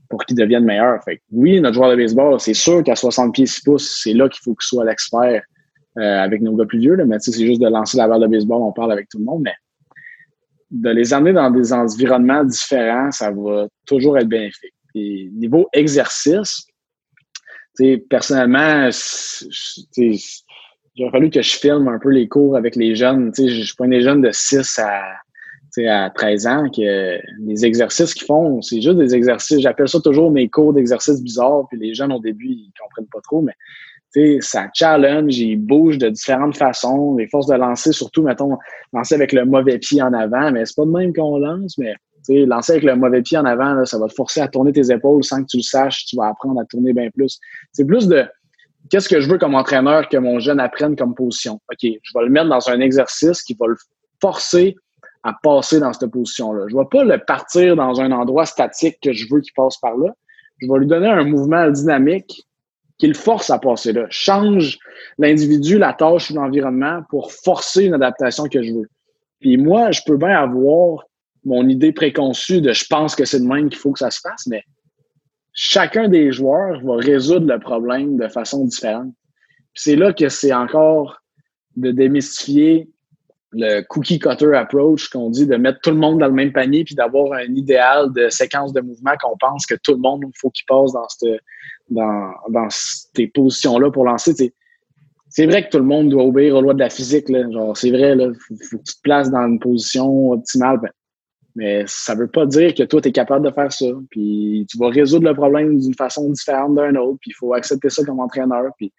pour 0.09 0.25
qu'il 0.25 0.37
devienne 0.37 0.65
meilleur. 0.65 1.03
Fait 1.05 1.21
oui, 1.33 1.61
notre 1.61 1.75
joueur 1.75 1.91
de 1.91 1.97
baseball, 1.97 2.39
c'est 2.39 2.55
sûr 2.55 2.83
qu'à 2.85 2.95
60 2.95 3.35
pieds 3.35 3.47
6 3.47 3.63
pouces, 3.63 4.01
c'est 4.03 4.13
là 4.13 4.29
qu'il 4.29 4.41
faut 4.43 4.55
qu'il 4.55 4.67
soit 4.67 4.85
l'expert 4.85 5.43
euh, 5.99 6.19
avec 6.21 6.43
nos 6.43 6.55
gars 6.55 6.65
plus 6.65 6.79
vieux. 6.79 6.95
Là, 6.95 7.05
mais 7.05 7.19
c'est 7.19 7.33
juste 7.33 7.61
de 7.61 7.69
lancer 7.69 7.97
la 7.97 8.07
balle 8.07 8.21
de 8.21 8.27
baseball, 8.29 8.63
on 8.63 8.73
parle 8.73 8.93
avec 8.93 9.09
tout 9.09 9.19
le 9.19 9.25
monde, 9.25 9.43
mais 9.43 9.55
de 10.71 10.91
les 10.91 11.13
amener 11.13 11.33
dans 11.33 11.51
des 11.51 11.73
environnements 11.73 12.45
différents, 12.45 13.11
ça 13.11 13.31
va 13.31 13.67
toujours 13.87 14.19
être 14.19 14.29
bénéfique. 14.29 14.75
Et 14.95 15.29
niveau 15.33 15.69
exercice, 15.73 16.67
personnellement, 18.09 18.89
il 19.97 21.05
a 21.05 21.11
fallu 21.11 21.31
que 21.31 21.43
je 21.43 21.57
filme 21.57 21.89
un 21.89 21.99
peu 21.99 22.11
les 22.11 22.27
cours 22.29 22.57
avec 22.57 22.77
les 22.77 22.95
jeunes. 22.95 23.33
Je 23.37 23.75
pas 23.77 23.87
des 23.87 24.01
jeunes 24.01 24.23
de 24.23 24.31
6 24.33 24.79
à, 24.79 25.03
à 25.85 26.11
13 26.11 26.47
ans 26.47 26.71
que 26.71 27.19
les 27.45 27.67
exercices 27.67 28.15
qu'ils 28.15 28.27
font, 28.27 28.63
c'est 28.63 28.81
juste 28.81 28.97
des 28.97 29.15
exercices. 29.15 29.61
J'appelle 29.61 29.89
ça 29.89 30.01
toujours 30.01 30.31
mes 30.31 30.49
cours 30.49 30.73
d'exercices 30.73 31.23
bizarres. 31.23 31.67
Puis 31.69 31.79
les 31.79 31.93
jeunes, 31.93 32.13
au 32.13 32.21
début, 32.21 32.49
ils 32.49 32.73
comprennent 32.81 33.09
pas 33.13 33.21
trop, 33.21 33.43
mais 33.43 33.53
ça 34.41 34.69
challenge, 34.73 35.37
ils 35.37 35.57
bougent 35.57 35.99
de 35.99 36.09
différentes 36.09 36.57
façons. 36.57 37.17
Les 37.17 37.29
forces 37.29 37.49
de 37.49 37.55
lancer, 37.55 37.93
surtout, 37.93 38.23
mettons, 38.23 38.57
lancer 38.95 39.15
avec 39.15 39.33
le 39.33 39.45
mauvais 39.45 39.79
pied 39.79 40.01
en 40.01 40.15
avant, 40.15 40.51
mais 40.53 40.65
c'est 40.65 40.77
pas 40.77 40.87
de 40.87 40.91
même 40.91 41.13
qu'on 41.13 41.37
lance, 41.37 41.77
mais 41.77 41.95
lancer 42.29 42.73
avec 42.73 42.85
le 42.85 42.97
mauvais 42.97 43.21
pied 43.21 43.37
en 43.37 43.45
avant, 43.45 43.85
ça 43.85 43.99
va 43.99 44.09
te 44.09 44.15
forcer 44.15 44.41
à 44.41 44.49
tourner 44.49 44.73
tes 44.73 44.91
épaules 44.91 45.23
sans 45.23 45.43
que 45.43 45.49
tu 45.49 45.59
le 45.59 45.63
saches. 45.63 46.07
Tu 46.07 46.17
vas 46.17 46.29
apprendre 46.29 46.59
à 46.61 46.65
tourner 46.65 46.95
bien 46.95 47.11
plus. 47.11 47.39
C'est 47.73 47.85
plus 47.85 48.09
de 48.09 48.25
qu'est-ce 48.91 49.09
que 49.09 49.21
je 49.21 49.29
veux 49.29 49.37
comme 49.37 49.55
entraîneur 49.55 50.09
que 50.09 50.17
mon 50.17 50.39
jeune 50.39 50.61
apprenne 50.61 50.97
comme 50.97 51.15
position? 51.15 51.61
OK, 51.71 51.79
je 51.83 52.19
vais 52.19 52.25
le 52.25 52.31
mettre 52.31 52.49
dans 52.49 52.71
un 52.71 52.81
exercice 52.81 53.43
qui 53.43 53.55
va 53.61 53.67
le 53.67 53.77
forcer 54.21 54.77
à 55.27 55.35
passer 55.43 55.81
dans 55.81 55.93
cette 55.93 56.11
position-là. 56.11 56.67
Je 56.69 56.77
ne 56.77 56.81
vais 56.81 56.89
pas 56.89 57.05
le 57.05 57.19
partir 57.19 57.75
dans 57.75 58.01
un 58.01 58.13
endroit 58.13 58.47
statique 58.47 58.99
que 59.03 59.13
je 59.13 59.27
veux 59.29 59.41
qu'il 59.41 59.53
passe 59.55 59.77
par 59.79 59.97
là. 59.97 60.15
Je 60.59 60.69
vais 60.73 60.79
lui 60.79 60.87
donner 60.87 61.09
un 61.09 61.25
mouvement 61.25 61.69
dynamique 61.69 62.47
qui 62.99 63.09
le 63.09 63.15
force 63.15 63.51
à 63.51 63.59
passer 63.59 63.93
là. 63.93 64.07
Change 64.09 64.79
l'individu, 65.19 65.79
la 65.79 65.93
tâche 65.93 66.31
ou 66.31 66.35
l'environnement 66.35 67.01
pour 67.11 67.33
forcer 67.33 67.87
une 67.87 67.95
adaptation 67.95 68.45
que 68.45 68.63
je 68.63 68.73
veux. 68.73 68.89
Puis 69.41 69.57
moi, 69.57 69.91
je 69.91 70.01
peux 70.07 70.17
bien 70.17 70.41
avoir 70.41 71.05
mon 71.45 71.69
idée 71.69 71.93
préconçue 71.93 72.61
de 72.61 72.73
je 72.73 72.87
pense 72.89 73.17
que 73.17 73.25
c'est 73.25 73.41
de 73.41 73.47
même 73.47 73.69
qu'il 73.69 73.79
faut 73.79 73.93
que 73.93 73.99
ça 73.99 74.13
se 74.13 74.21
fasse, 74.21 74.47
mais 74.47 74.63
chacun 75.53 76.09
des 76.09 76.31
joueurs 76.31 76.81
va 76.85 76.97
résoudre 76.97 77.53
le 77.53 77.59
problème 77.59 78.17
de 78.17 78.29
façon 78.29 78.65
différente. 78.65 79.13
c'est 79.75 79.97
là 79.97 80.13
que 80.13 80.29
c'est 80.29 80.55
encore 80.55 81.21
de 81.75 81.91
démystifier 81.91 82.89
le 83.53 83.83
cookie 83.83 84.19
cutter 84.19 84.55
approach 84.55 85.09
qu'on 85.09 85.31
dit 85.31 85.47
de 85.47 85.57
mettre 85.57 85.81
tout 85.81 85.91
le 85.91 85.97
monde 85.97 86.19
dans 86.19 86.27
le 86.27 86.33
même 86.33 86.53
panier 86.53 86.85
puis 86.85 86.95
d'avoir 86.95 87.33
un 87.33 87.55
idéal 87.55 88.13
de 88.13 88.29
séquence 88.29 88.73
de 88.73 88.81
mouvement 88.81 89.13
qu'on 89.21 89.37
pense 89.39 89.67
que 89.67 89.75
tout 89.83 89.93
le 89.93 89.99
monde 89.99 90.25
faut 90.37 90.51
qu'il 90.51 90.67
passe 90.67 90.93
dans 90.93 91.09
cette 91.09 91.41
dans, 91.89 92.33
dans 92.49 92.67
ces 92.69 93.29
positions 93.29 93.79
là 93.79 93.91
pour 93.91 94.05
lancer. 94.05 94.53
C'est 95.29 95.47
vrai 95.47 95.65
que 95.65 95.71
tout 95.71 95.79
le 95.79 95.85
monde 95.85 96.09
doit 96.09 96.25
obéir 96.25 96.57
aux 96.57 96.61
lois 96.61 96.75
de 96.75 96.81
la 96.81 96.91
physique 96.91 97.29
là. 97.29 97.49
genre 97.51 97.77
c'est 97.77 97.91
vrai 97.91 98.15
là 98.17 98.33
faut, 98.49 98.79
que 98.79 98.83
tu 98.83 98.95
te 98.97 99.01
places 99.03 99.31
dans 99.31 99.47
une 99.47 99.61
position 99.61 100.31
optimale 100.33 100.81
ben, 100.83 100.91
mais 101.55 101.85
ça 101.87 102.15
veut 102.15 102.29
pas 102.29 102.47
dire 102.47 102.75
que 102.75 102.83
toi 102.83 103.01
tu 103.01 103.09
es 103.09 103.13
capable 103.13 103.47
de 103.47 103.53
faire 103.53 103.73
ça. 103.73 103.87
Puis 104.11 104.67
tu 104.69 104.77
vas 104.77 104.89
résoudre 104.89 105.29
le 105.29 105.35
problème 105.35 105.79
d'une 105.79 105.95
façon 105.95 106.29
différente 106.31 106.75
d'un 106.75 106.97
autre 106.97 107.19
puis 107.21 107.31
il 107.31 107.35
faut 107.35 107.55
accepter 107.55 107.91
ça 107.91 108.05
comme 108.05 108.19
entraîneur. 108.19 108.73
Puis 108.77 108.93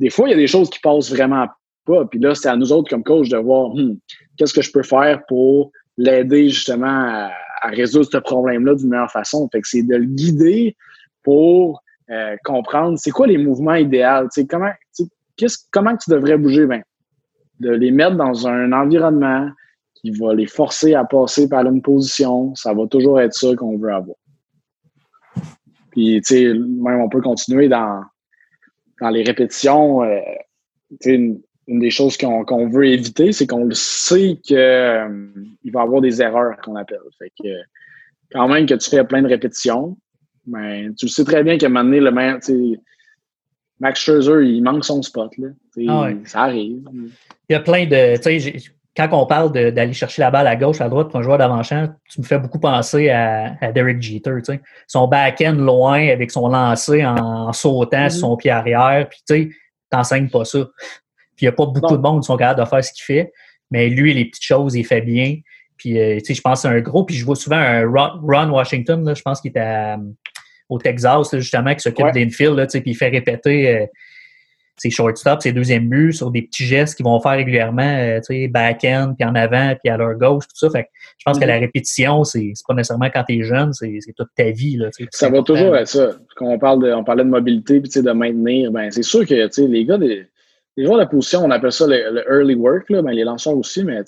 des 0.00 0.10
fois 0.10 0.28
il 0.28 0.32
y 0.32 0.34
a 0.34 0.38
des 0.38 0.48
choses 0.48 0.68
qui 0.68 0.80
passent 0.80 1.10
vraiment 1.10 1.46
Puis 1.84 2.18
là, 2.18 2.34
c'est 2.34 2.48
à 2.48 2.56
nous 2.56 2.72
autres 2.72 2.88
comme 2.88 3.04
coach 3.04 3.28
de 3.28 3.36
voir 3.36 3.74
hmm, 3.74 3.96
qu'est-ce 4.36 4.54
que 4.54 4.62
je 4.62 4.72
peux 4.72 4.82
faire 4.82 5.24
pour 5.26 5.70
l'aider 5.96 6.48
justement 6.48 6.86
à, 6.86 7.30
résoudre 7.68 8.08
ce 8.12 8.18
problème-là 8.18 8.74
d'une 8.74 8.90
meilleure 8.90 9.10
façon. 9.10 9.48
Fait 9.50 9.62
que 9.62 9.68
c'est 9.68 9.82
de 9.82 9.96
le 9.96 10.04
guider 10.04 10.76
pour 11.22 11.82
euh, 12.10 12.36
comprendre 12.44 12.98
c'est 12.98 13.10
quoi 13.10 13.26
les 13.26 13.38
mouvements 13.38 13.74
idéaux. 13.74 14.28
comment, 14.50 14.70
qu'est-ce, 15.36 15.58
comment 15.72 15.96
tu 15.96 16.10
devrais 16.10 16.36
bouger? 16.36 16.66
Ben, 16.66 16.82
de 17.60 17.70
les 17.70 17.90
mettre 17.90 18.16
dans 18.16 18.46
un 18.46 18.72
environnement 18.72 19.48
qui 19.94 20.10
va 20.10 20.34
les 20.34 20.46
forcer 20.46 20.94
à 20.94 21.04
passer 21.04 21.48
par 21.48 21.64
une 21.64 21.80
position, 21.80 22.54
ça 22.54 22.74
va 22.74 22.86
toujours 22.86 23.20
être 23.20 23.32
ça 23.32 23.54
qu'on 23.56 23.78
veut 23.78 23.92
avoir. 23.92 24.16
Puis, 25.92 26.20
tu 26.20 26.34
sais, 26.34 26.52
même 26.52 27.00
on 27.00 27.08
peut 27.08 27.22
continuer 27.22 27.68
dans, 27.68 28.02
dans 29.00 29.08
les 29.08 29.22
répétitions. 29.22 30.02
Euh, 30.02 30.20
une 31.66 31.78
des 31.78 31.90
choses 31.90 32.16
qu'on 32.16 32.68
veut 32.68 32.86
éviter, 32.86 33.32
c'est 33.32 33.46
qu'on 33.46 33.64
le 33.64 33.74
sait 33.74 34.38
qu'il 34.42 34.56
euh, 34.56 35.08
va 35.72 35.80
y 35.80 35.82
avoir 35.82 36.00
des 36.00 36.20
erreurs 36.20 36.56
qu'on 36.62 36.76
appelle. 36.76 36.98
Fait 37.18 37.32
que 37.42 37.48
quand 38.32 38.48
même 38.48 38.66
que 38.66 38.74
tu 38.74 38.90
fais 38.90 39.04
plein 39.04 39.22
de 39.22 39.28
répétitions, 39.28 39.96
mais 40.46 40.84
ben, 40.84 40.94
tu 40.94 41.06
le 41.06 41.10
sais 41.10 41.24
très 41.24 41.42
bien 41.42 41.56
qu'à 41.56 41.66
un 41.66 41.70
moment 41.70 41.84
donné, 41.84 42.00
le 42.00 42.10
Max 43.80 44.00
Scherzer, 44.00 44.42
il 44.46 44.62
manque 44.62 44.84
son 44.84 45.02
spot. 45.02 45.32
Là. 45.38 45.48
Ah 45.88 46.08
ça 46.24 46.42
arrive. 46.42 46.82
Il 47.48 47.52
y 47.52 47.54
a 47.54 47.60
plein 47.60 47.86
de. 47.86 48.16
Quand 48.96 49.08
on 49.10 49.26
parle 49.26 49.50
d'aller 49.50 49.92
chercher 49.92 50.22
la 50.22 50.30
balle 50.30 50.46
à 50.46 50.54
gauche, 50.54 50.80
à 50.80 50.88
droite 50.88 51.08
pour 51.08 51.18
un 51.18 51.22
joueur 51.22 51.36
d'avant-champ, 51.36 51.88
tu 52.08 52.20
me 52.20 52.24
fais 52.24 52.38
beaucoup 52.38 52.60
penser 52.60 53.10
à, 53.10 53.72
Derek 53.72 54.00
Jeter. 54.00 54.36
Son 54.86 55.08
back-end 55.08 55.54
loin 55.54 56.08
avec 56.08 56.30
son 56.30 56.48
lancer 56.48 57.04
en, 57.04 57.52
sautant 57.52 58.08
sur 58.08 58.18
mm-hmm. 58.18 58.20
son 58.20 58.36
pied 58.36 58.50
arrière. 58.52 59.08
Puis 59.08 59.20
tu 59.26 59.56
n'enseignes 59.92 60.28
pas 60.28 60.44
ça. 60.44 60.68
Puis 61.36 61.44
il 61.44 61.48
n'y 61.48 61.48
a 61.48 61.52
pas 61.52 61.66
beaucoup 61.66 61.96
de 61.96 62.02
monde 62.02 62.22
qui 62.22 62.26
sont 62.26 62.36
capables 62.36 62.60
de 62.60 62.68
faire 62.68 62.84
ce 62.84 62.92
qu'il 62.92 63.04
fait. 63.04 63.32
Mais 63.70 63.88
lui, 63.88 64.14
les 64.14 64.26
petites 64.26 64.44
choses, 64.44 64.74
il 64.74 64.84
fait 64.84 65.00
bien. 65.00 65.36
Puis, 65.76 65.98
euh, 65.98 66.18
tu 66.18 66.26
sais, 66.26 66.34
je 66.34 66.40
pense 66.40 66.62
que 66.62 66.68
c'est 66.68 66.74
un 66.74 66.80
gros. 66.80 67.04
Puis 67.04 67.16
je 67.16 67.24
vois 67.24 67.36
souvent 67.36 67.56
un 67.56 67.84
Ron, 67.86 68.50
Washington, 68.50 69.04
là, 69.04 69.14
je 69.14 69.22
pense 69.22 69.40
qu'il 69.40 69.52
est 69.54 69.96
au 70.68 70.78
Texas, 70.78 71.34
justement, 71.36 71.74
qui 71.74 71.80
s'occupe 71.80 72.06
ouais. 72.06 72.12
d'Infield, 72.12 72.66
puis 72.70 72.82
il 72.86 72.94
fait 72.94 73.08
répéter. 73.08 73.68
Euh, 73.68 73.86
ses 74.76 74.90
shortstops, 74.90 75.42
ses 75.42 75.52
deuxièmes 75.52 75.88
buts 75.88 76.12
sur 76.12 76.30
des 76.30 76.42
petits 76.42 76.64
gestes 76.64 76.96
qu'ils 76.96 77.04
vont 77.04 77.20
faire 77.20 77.32
régulièrement, 77.32 77.82
euh, 77.82 78.18
tu 78.18 78.34
sais, 78.34 78.48
back-end, 78.48 79.14
puis 79.18 79.26
en 79.26 79.34
avant, 79.34 79.74
puis 79.82 79.90
à 79.92 79.96
leur 79.96 80.14
gauche, 80.14 80.44
tout 80.48 80.56
ça. 80.56 80.70
Fait 80.70 80.84
que 80.84 80.88
je 81.18 81.24
pense 81.24 81.38
que 81.38 81.44
la 81.44 81.56
mm-hmm. 81.56 81.60
répétition, 81.60 82.24
c'est 82.24 82.52
pas 82.66 82.74
nécessairement 82.74 83.08
quand 83.12 83.24
tu 83.24 83.38
es 83.38 83.42
jeune, 83.44 83.72
c'est 83.72 84.00
toute 84.16 84.30
ta 84.36 84.50
vie. 84.50 84.76
Là, 84.76 84.90
ça 85.10 85.28
va 85.28 85.42
toujours 85.42 85.76
être 85.76 85.88
ça. 85.88 86.16
Quand 86.36 86.46
on, 86.46 86.58
parle 86.58 86.82
de, 86.82 86.92
on 86.92 87.04
parlait 87.04 87.24
de 87.24 87.28
mobilité, 87.28 87.80
puis 87.80 88.02
de 88.02 88.10
maintenir, 88.10 88.72
ben 88.72 88.90
c'est 88.90 89.02
sûr 89.02 89.24
que 89.24 89.34
les 89.34 89.84
gars, 89.84 89.98
des, 89.98 90.26
les 90.76 90.84
joueurs 90.86 90.98
de 90.98 91.04
position, 91.04 91.44
on 91.44 91.50
appelle 91.50 91.72
ça 91.72 91.86
le, 91.86 92.24
early 92.28 92.54
work, 92.54 92.90
là, 92.90 93.00
ben, 93.00 93.12
les 93.12 93.22
lanceurs 93.22 93.56
aussi, 93.56 93.84
mais 93.84 94.02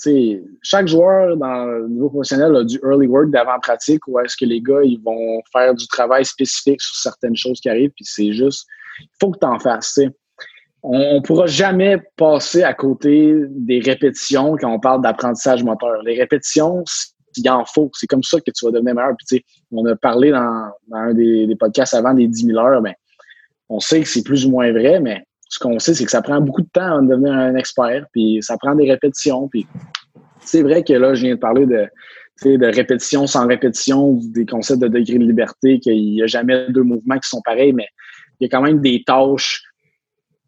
chaque 0.63 0.89
joueur 0.89 1.37
dans 1.37 1.65
le 1.65 1.89
niveau 1.89 2.09
professionnel 2.09 2.57
a 2.57 2.65
du 2.65 2.79
early 2.83 3.07
work 3.07 3.31
d'avant-pratique 3.31 4.07
où 4.09 4.19
est-ce 4.19 4.37
que 4.37 4.45
les 4.45 4.61
gars 4.61 4.83
ils 4.83 5.01
vont 5.01 5.41
faire 5.53 5.75
du 5.75 5.87
travail 5.87 6.25
spécifique 6.25 6.81
sur 6.81 6.97
certaines 6.97 7.37
choses 7.37 7.61
qui 7.61 7.69
arrivent, 7.69 7.93
puis 7.95 8.05
c'est 8.05 8.33
juste, 8.33 8.67
il 9.01 9.07
faut 9.21 9.31
que 9.31 9.39
tu 9.39 9.47
en 9.47 9.59
fasses. 9.59 10.01
On 10.83 11.15
ne 11.15 11.21
pourra 11.21 11.47
jamais 11.47 11.99
passer 12.17 12.63
à 12.63 12.75
côté 12.75 13.35
des 13.51 13.81
répétitions 13.81 14.57
quand 14.57 14.73
on 14.73 14.79
parle 14.79 15.03
d'apprentissage 15.03 15.65
moteur. 15.65 16.03
Les 16.05 16.17
répétitions, 16.17 16.85
il 17.37 17.51
en 17.51 17.65
faut. 17.65 17.91
C'est 17.95 18.07
comme 18.07 18.23
ça 18.23 18.39
que 18.39 18.51
tu 18.51 18.65
vas 18.65 18.71
devenir 18.71 18.95
meilleur. 18.95 19.15
Puis, 19.29 19.45
on 19.73 19.85
a 19.87 19.97
parlé 19.97 20.31
dans, 20.31 20.71
un 20.93 21.13
des, 21.13 21.57
podcasts 21.59 21.95
avant 21.95 22.15
des 22.15 22.29
10 22.29 22.47
000 22.47 22.59
heures, 22.59 22.81
mais 22.83 22.95
on 23.69 23.81
sait 23.81 24.01
que 24.01 24.09
c'est 24.09 24.23
plus 24.23 24.47
ou 24.47 24.51
moins 24.51 24.71
vrai, 24.71 25.01
mais 25.01 25.26
ce 25.49 25.59
qu'on 25.59 25.79
sait, 25.79 25.95
c'est 25.95 26.05
que 26.05 26.11
ça 26.11 26.23
prend 26.23 26.41
beaucoup 26.41 26.63
de 26.63 26.69
temps 26.73 27.03
de 27.03 27.09
devenir 27.09 27.33
un 27.33 27.55
expert, 27.55 28.07
puis 28.13 28.39
ça 28.43 28.57
prend 28.59 28.75
des 28.75 28.91
répétitions. 28.91 29.49
Puis 29.49 29.67
c'est 30.41 30.63
vrai 30.63 30.83
que 30.83 30.93
là, 30.93 31.15
je 31.15 31.23
viens 31.27 31.35
de 31.35 31.41
parler 31.41 31.67
de, 31.67 31.87
de 32.45 32.75
répétition 32.75 33.27
sans 33.27 33.47
répétition, 33.47 34.19
des 34.35 34.47
concepts 34.47 34.81
de 34.81 34.89
degré 34.89 35.19
de 35.19 35.25
liberté, 35.25 35.79
qu'il 35.79 36.15
n'y 36.15 36.23
a 36.23 36.27
jamais 36.27 36.67
deux 36.71 36.83
mouvements 36.83 37.19
qui 37.19 37.29
sont 37.29 37.43
pareils, 37.45 37.73
mais 37.73 37.89
il 38.41 38.45
y 38.45 38.47
a 38.47 38.49
quand 38.49 38.63
même 38.63 38.81
des 38.81 39.03
tâches 39.05 39.63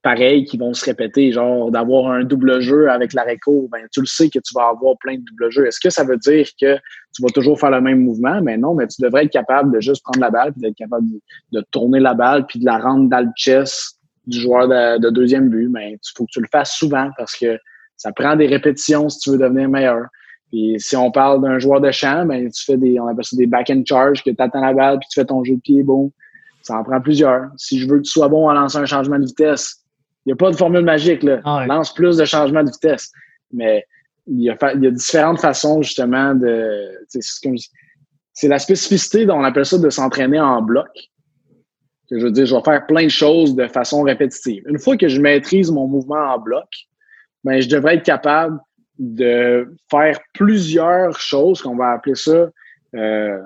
pareilles 0.02 0.44
qui 0.44 0.56
vont 0.56 0.74
se 0.74 0.84
répéter, 0.84 1.32
genre 1.32 1.70
d'avoir 1.70 2.10
un 2.10 2.24
double 2.24 2.60
jeu 2.60 2.88
avec 2.88 3.12
la 3.14 3.22
réco, 3.22 3.68
ben 3.70 3.86
tu 3.92 4.00
le 4.00 4.06
sais 4.06 4.28
que 4.30 4.38
tu 4.38 4.54
vas 4.54 4.68
avoir 4.68 4.96
plein 4.98 5.16
de 5.16 5.22
double 5.22 5.50
jeux. 5.50 5.66
Est-ce 5.66 5.80
que 5.80 5.90
ça 5.90 6.04
veut 6.04 6.16
dire 6.16 6.46
que 6.60 6.76
tu 7.14 7.22
vas 7.22 7.28
toujours 7.34 7.58
faire 7.58 7.70
le 7.70 7.80
même 7.80 8.00
mouvement? 8.00 8.40
Mais 8.42 8.54
ben 8.54 8.60
non, 8.60 8.74
mais 8.74 8.86
tu 8.86 9.02
devrais 9.02 9.24
être 9.24 9.32
capable 9.32 9.72
de 9.72 9.80
juste 9.80 10.02
prendre 10.02 10.20
la 10.20 10.30
balle, 10.30 10.52
puis 10.52 10.62
d'être 10.62 10.76
capable 10.76 11.08
de, 11.10 11.20
de, 11.52 11.64
tourner 11.72 12.00
la 12.00 12.14
balle, 12.14 12.46
puis 12.46 12.60
de 12.60 12.64
la 12.64 12.78
rendre 12.78 13.08
dans 13.08 13.20
le 13.20 13.30
chest 13.36 13.97
du 14.28 14.40
joueur 14.40 14.68
de, 14.68 15.10
deuxième 15.10 15.48
but, 15.48 15.68
mais 15.68 15.92
il 15.92 15.98
faut 16.14 16.24
que 16.24 16.30
tu 16.32 16.40
le 16.40 16.48
fasses 16.50 16.72
souvent 16.72 17.10
parce 17.16 17.34
que 17.36 17.58
ça 17.96 18.12
prend 18.12 18.36
des 18.36 18.46
répétitions 18.46 19.08
si 19.08 19.18
tu 19.18 19.30
veux 19.30 19.38
devenir 19.38 19.68
meilleur. 19.68 20.06
Puis 20.50 20.76
si 20.78 20.96
on 20.96 21.10
parle 21.10 21.42
d'un 21.42 21.58
joueur 21.58 21.80
de 21.80 21.90
champ, 21.90 22.24
ben 22.26 22.48
tu 22.50 22.64
fais 22.64 22.76
des, 22.76 23.00
on 23.00 23.06
appelle 23.06 23.24
ça 23.24 23.36
des 23.36 23.46
back 23.46 23.70
and 23.70 23.82
charge, 23.86 24.22
que 24.22 24.30
tu 24.30 24.36
attends 24.38 24.60
la 24.60 24.72
balle 24.72 24.98
puis 24.98 25.08
tu 25.10 25.20
fais 25.20 25.26
ton 25.26 25.42
jeu 25.44 25.56
de 25.56 25.60
pied, 25.60 25.82
bon, 25.82 26.12
ça 26.62 26.78
en 26.78 26.84
prend 26.84 27.00
plusieurs. 27.00 27.48
Si 27.56 27.80
je 27.80 27.88
veux 27.88 27.98
que 27.98 28.02
tu 28.02 28.10
sois 28.10 28.28
bon 28.28 28.48
à 28.48 28.54
lancer 28.54 28.78
un 28.78 28.86
changement 28.86 29.18
de 29.18 29.26
vitesse, 29.26 29.82
il 30.24 30.30
n'y 30.30 30.32
a 30.34 30.36
pas 30.36 30.50
de 30.50 30.56
formule 30.56 30.84
magique, 30.84 31.22
là. 31.22 31.40
Ah 31.44 31.64
Lance 31.66 31.92
plus 31.94 32.16
de 32.16 32.24
changements 32.24 32.62
de 32.62 32.70
vitesse. 32.70 33.10
Mais 33.52 33.84
il 34.26 34.42
y 34.42 34.50
a, 34.50 34.56
il 34.74 34.84
y 34.84 34.86
a 34.86 34.90
différentes 34.90 35.40
façons, 35.40 35.80
justement, 35.80 36.34
de, 36.34 36.98
c'est 38.32 38.48
la 38.48 38.58
spécificité 38.58 39.24
dont 39.24 39.36
on 39.36 39.44
appelle 39.44 39.64
ça 39.64 39.78
de 39.78 39.88
s'entraîner 39.88 40.38
en 40.38 40.60
bloc 40.60 40.88
je 42.10 42.16
veux 42.16 42.30
dire, 42.30 42.46
je 42.46 42.54
vais 42.54 42.62
faire 42.62 42.86
plein 42.86 43.04
de 43.04 43.10
choses 43.10 43.54
de 43.54 43.66
façon 43.66 44.02
répétitive. 44.02 44.62
Une 44.66 44.78
fois 44.78 44.96
que 44.96 45.08
je 45.08 45.20
maîtrise 45.20 45.70
mon 45.70 45.86
mouvement 45.86 46.34
en 46.34 46.38
bloc, 46.38 46.68
ben, 47.44 47.60
je 47.60 47.68
devrais 47.68 47.96
être 47.96 48.04
capable 48.04 48.58
de 48.98 49.74
faire 49.90 50.18
plusieurs 50.34 51.18
choses 51.20 51.62
qu'on 51.62 51.76
va 51.76 51.92
appeler 51.92 52.14
ça, 52.14 52.48
euh, 52.96 53.38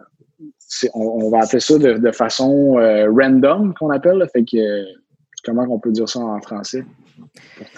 on, 0.95 1.31
va 1.31 1.41
appeler 1.43 1.61
ça 1.61 1.79
de, 1.79 2.11
façon 2.13 2.79
euh, 2.79 3.11
random, 3.11 3.75
qu'on 3.75 3.91
appelle. 3.91 4.25
fait 4.33 4.45
que, 4.45 4.85
comment 5.45 5.67
on 5.69 5.79
peut 5.79 5.93
dire 5.93 6.09
ça 6.09 6.21
en 6.21 6.41
français? 6.41 6.85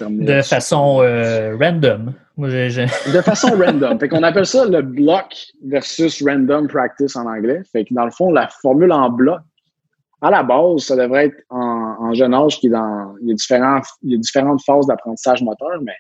de 0.01 0.43
façon 0.43 1.01
euh, 1.03 1.57
random. 1.57 2.15
de 3.13 3.21
façon 3.21 3.51
random. 3.57 3.99
Fait 3.99 4.09
qu'on 4.09 4.23
appelle 4.23 4.47
ça 4.47 4.65
le 4.65 4.83
block 4.83 5.35
versus 5.67 6.23
random 6.25 6.69
practice 6.69 7.17
en 7.17 7.27
anglais. 7.27 7.63
Fait 7.71 7.85
que 7.85 7.95
dans 7.95 8.05
le 8.05 8.11
fond, 8.11 8.31
la 8.31 8.49
formule 8.49 8.93
en 8.93 9.11
bloc, 9.11 9.41
à 10.21 10.31
la 10.31 10.43
base, 10.43 10.83
ça 10.83 10.97
devrait 10.97 11.27
être 11.27 11.43
en, 11.51 12.13
jeune 12.15 12.35
âge 12.35 12.59
qui 12.59 12.69
dans. 12.69 13.15
Il 13.23 13.29
y 13.29 13.33
a, 13.33 13.35
différents, 13.35 13.81
il 14.03 14.13
y 14.13 14.15
a 14.15 14.19
différentes 14.19 14.63
phases 14.65 14.87
d'apprentissage 14.87 15.43
moteur, 15.43 15.81
mais 15.83 15.95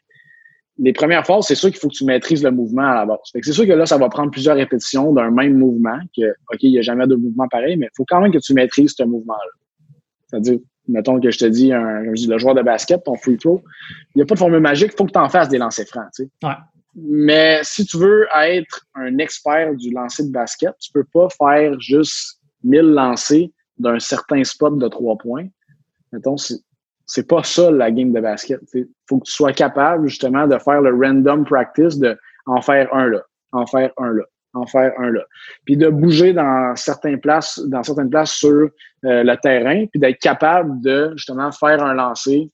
les 0.78 0.92
premières 0.92 1.24
phases, 1.24 1.46
c'est 1.46 1.54
sûr 1.54 1.70
qu'il 1.70 1.78
faut 1.78 1.88
que 1.88 1.94
tu 1.94 2.04
maîtrises 2.04 2.42
le 2.42 2.50
mouvement 2.50 2.82
à 2.82 2.94
la 2.94 3.06
base. 3.06 3.18
c'est 3.32 3.52
sûr 3.52 3.66
que 3.66 3.72
là, 3.72 3.86
ça 3.86 3.96
va 3.96 4.08
prendre 4.08 4.30
plusieurs 4.30 4.56
répétitions 4.56 5.12
d'un 5.12 5.30
même 5.30 5.56
mouvement, 5.56 5.98
que, 6.16 6.30
OK, 6.52 6.62
il 6.62 6.72
n'y 6.72 6.78
a 6.78 6.82
jamais 6.82 7.06
de 7.06 7.14
mouvement 7.14 7.46
pareil, 7.48 7.76
mais 7.76 7.86
il 7.86 7.96
faut 7.96 8.04
quand 8.08 8.20
même 8.20 8.32
que 8.32 8.38
tu 8.38 8.54
maîtrises 8.54 8.94
ce 8.96 9.04
mouvement-là. 9.04 9.50
C'est-à-dire, 10.26 10.58
mettons 10.88 11.20
que 11.20 11.30
je 11.30 11.38
te 11.38 11.44
dis, 11.44 11.72
un, 11.72 12.00
le 12.02 12.38
joueur 12.38 12.54
de 12.54 12.62
basket, 12.62 13.04
ton 13.04 13.16
free 13.16 13.36
throw, 13.36 13.62
il 14.14 14.18
n'y 14.18 14.22
a 14.22 14.26
pas 14.26 14.34
de 14.34 14.40
formule 14.40 14.60
magique, 14.60 14.90
il 14.92 14.96
faut 14.96 15.04
que 15.04 15.12
tu 15.12 15.18
en 15.18 15.28
fasses 15.28 15.48
des 15.48 15.58
lancers 15.58 15.86
francs. 15.86 16.08
Tu 16.16 16.24
sais. 16.24 16.48
Mais 16.96 17.60
si 17.62 17.84
tu 17.84 17.98
veux 17.98 18.26
être 18.36 18.86
un 18.94 19.18
expert 19.18 19.74
du 19.74 19.90
lancer 19.90 20.24
de 20.24 20.30
basket, 20.30 20.72
tu 20.80 20.92
peux 20.92 21.04
pas 21.12 21.28
faire 21.28 21.78
juste 21.80 22.40
1000 22.62 22.80
lancers 22.80 23.48
d'un 23.78 23.98
certain 23.98 24.42
spot 24.44 24.78
de 24.78 24.88
trois 24.88 25.16
points. 25.16 25.46
Mettons, 26.12 26.36
c'est 26.36 27.28
pas 27.28 27.42
ça 27.42 27.70
la 27.70 27.90
game 27.90 28.12
de 28.12 28.20
basket. 28.20 28.60
Il 28.74 28.86
faut 29.08 29.18
que 29.18 29.24
tu 29.24 29.32
sois 29.32 29.52
capable 29.52 30.08
justement 30.08 30.46
de 30.46 30.58
faire 30.58 30.80
le 30.80 30.94
random 30.94 31.44
practice, 31.44 31.98
de 31.98 32.16
en 32.46 32.60
faire 32.60 32.92
un 32.94 33.08
là, 33.08 33.22
en 33.52 33.66
faire 33.66 33.90
un 33.98 34.12
là, 34.12 34.24
en 34.54 34.66
faire 34.66 34.92
un 34.98 35.10
là. 35.10 35.24
Puis 35.64 35.76
de 35.76 35.88
bouger 35.88 36.32
dans 36.32 36.74
certaines 36.76 37.20
places, 37.20 37.60
dans 37.66 37.82
certaines 37.82 38.10
places 38.10 38.32
sur 38.32 38.50
euh, 38.50 38.68
le 39.02 39.36
terrain, 39.36 39.86
puis 39.86 40.00
d'être 40.00 40.18
capable 40.18 40.80
de 40.80 41.12
justement 41.16 41.50
faire 41.52 41.82
un 41.82 41.94
lancer 41.94 42.50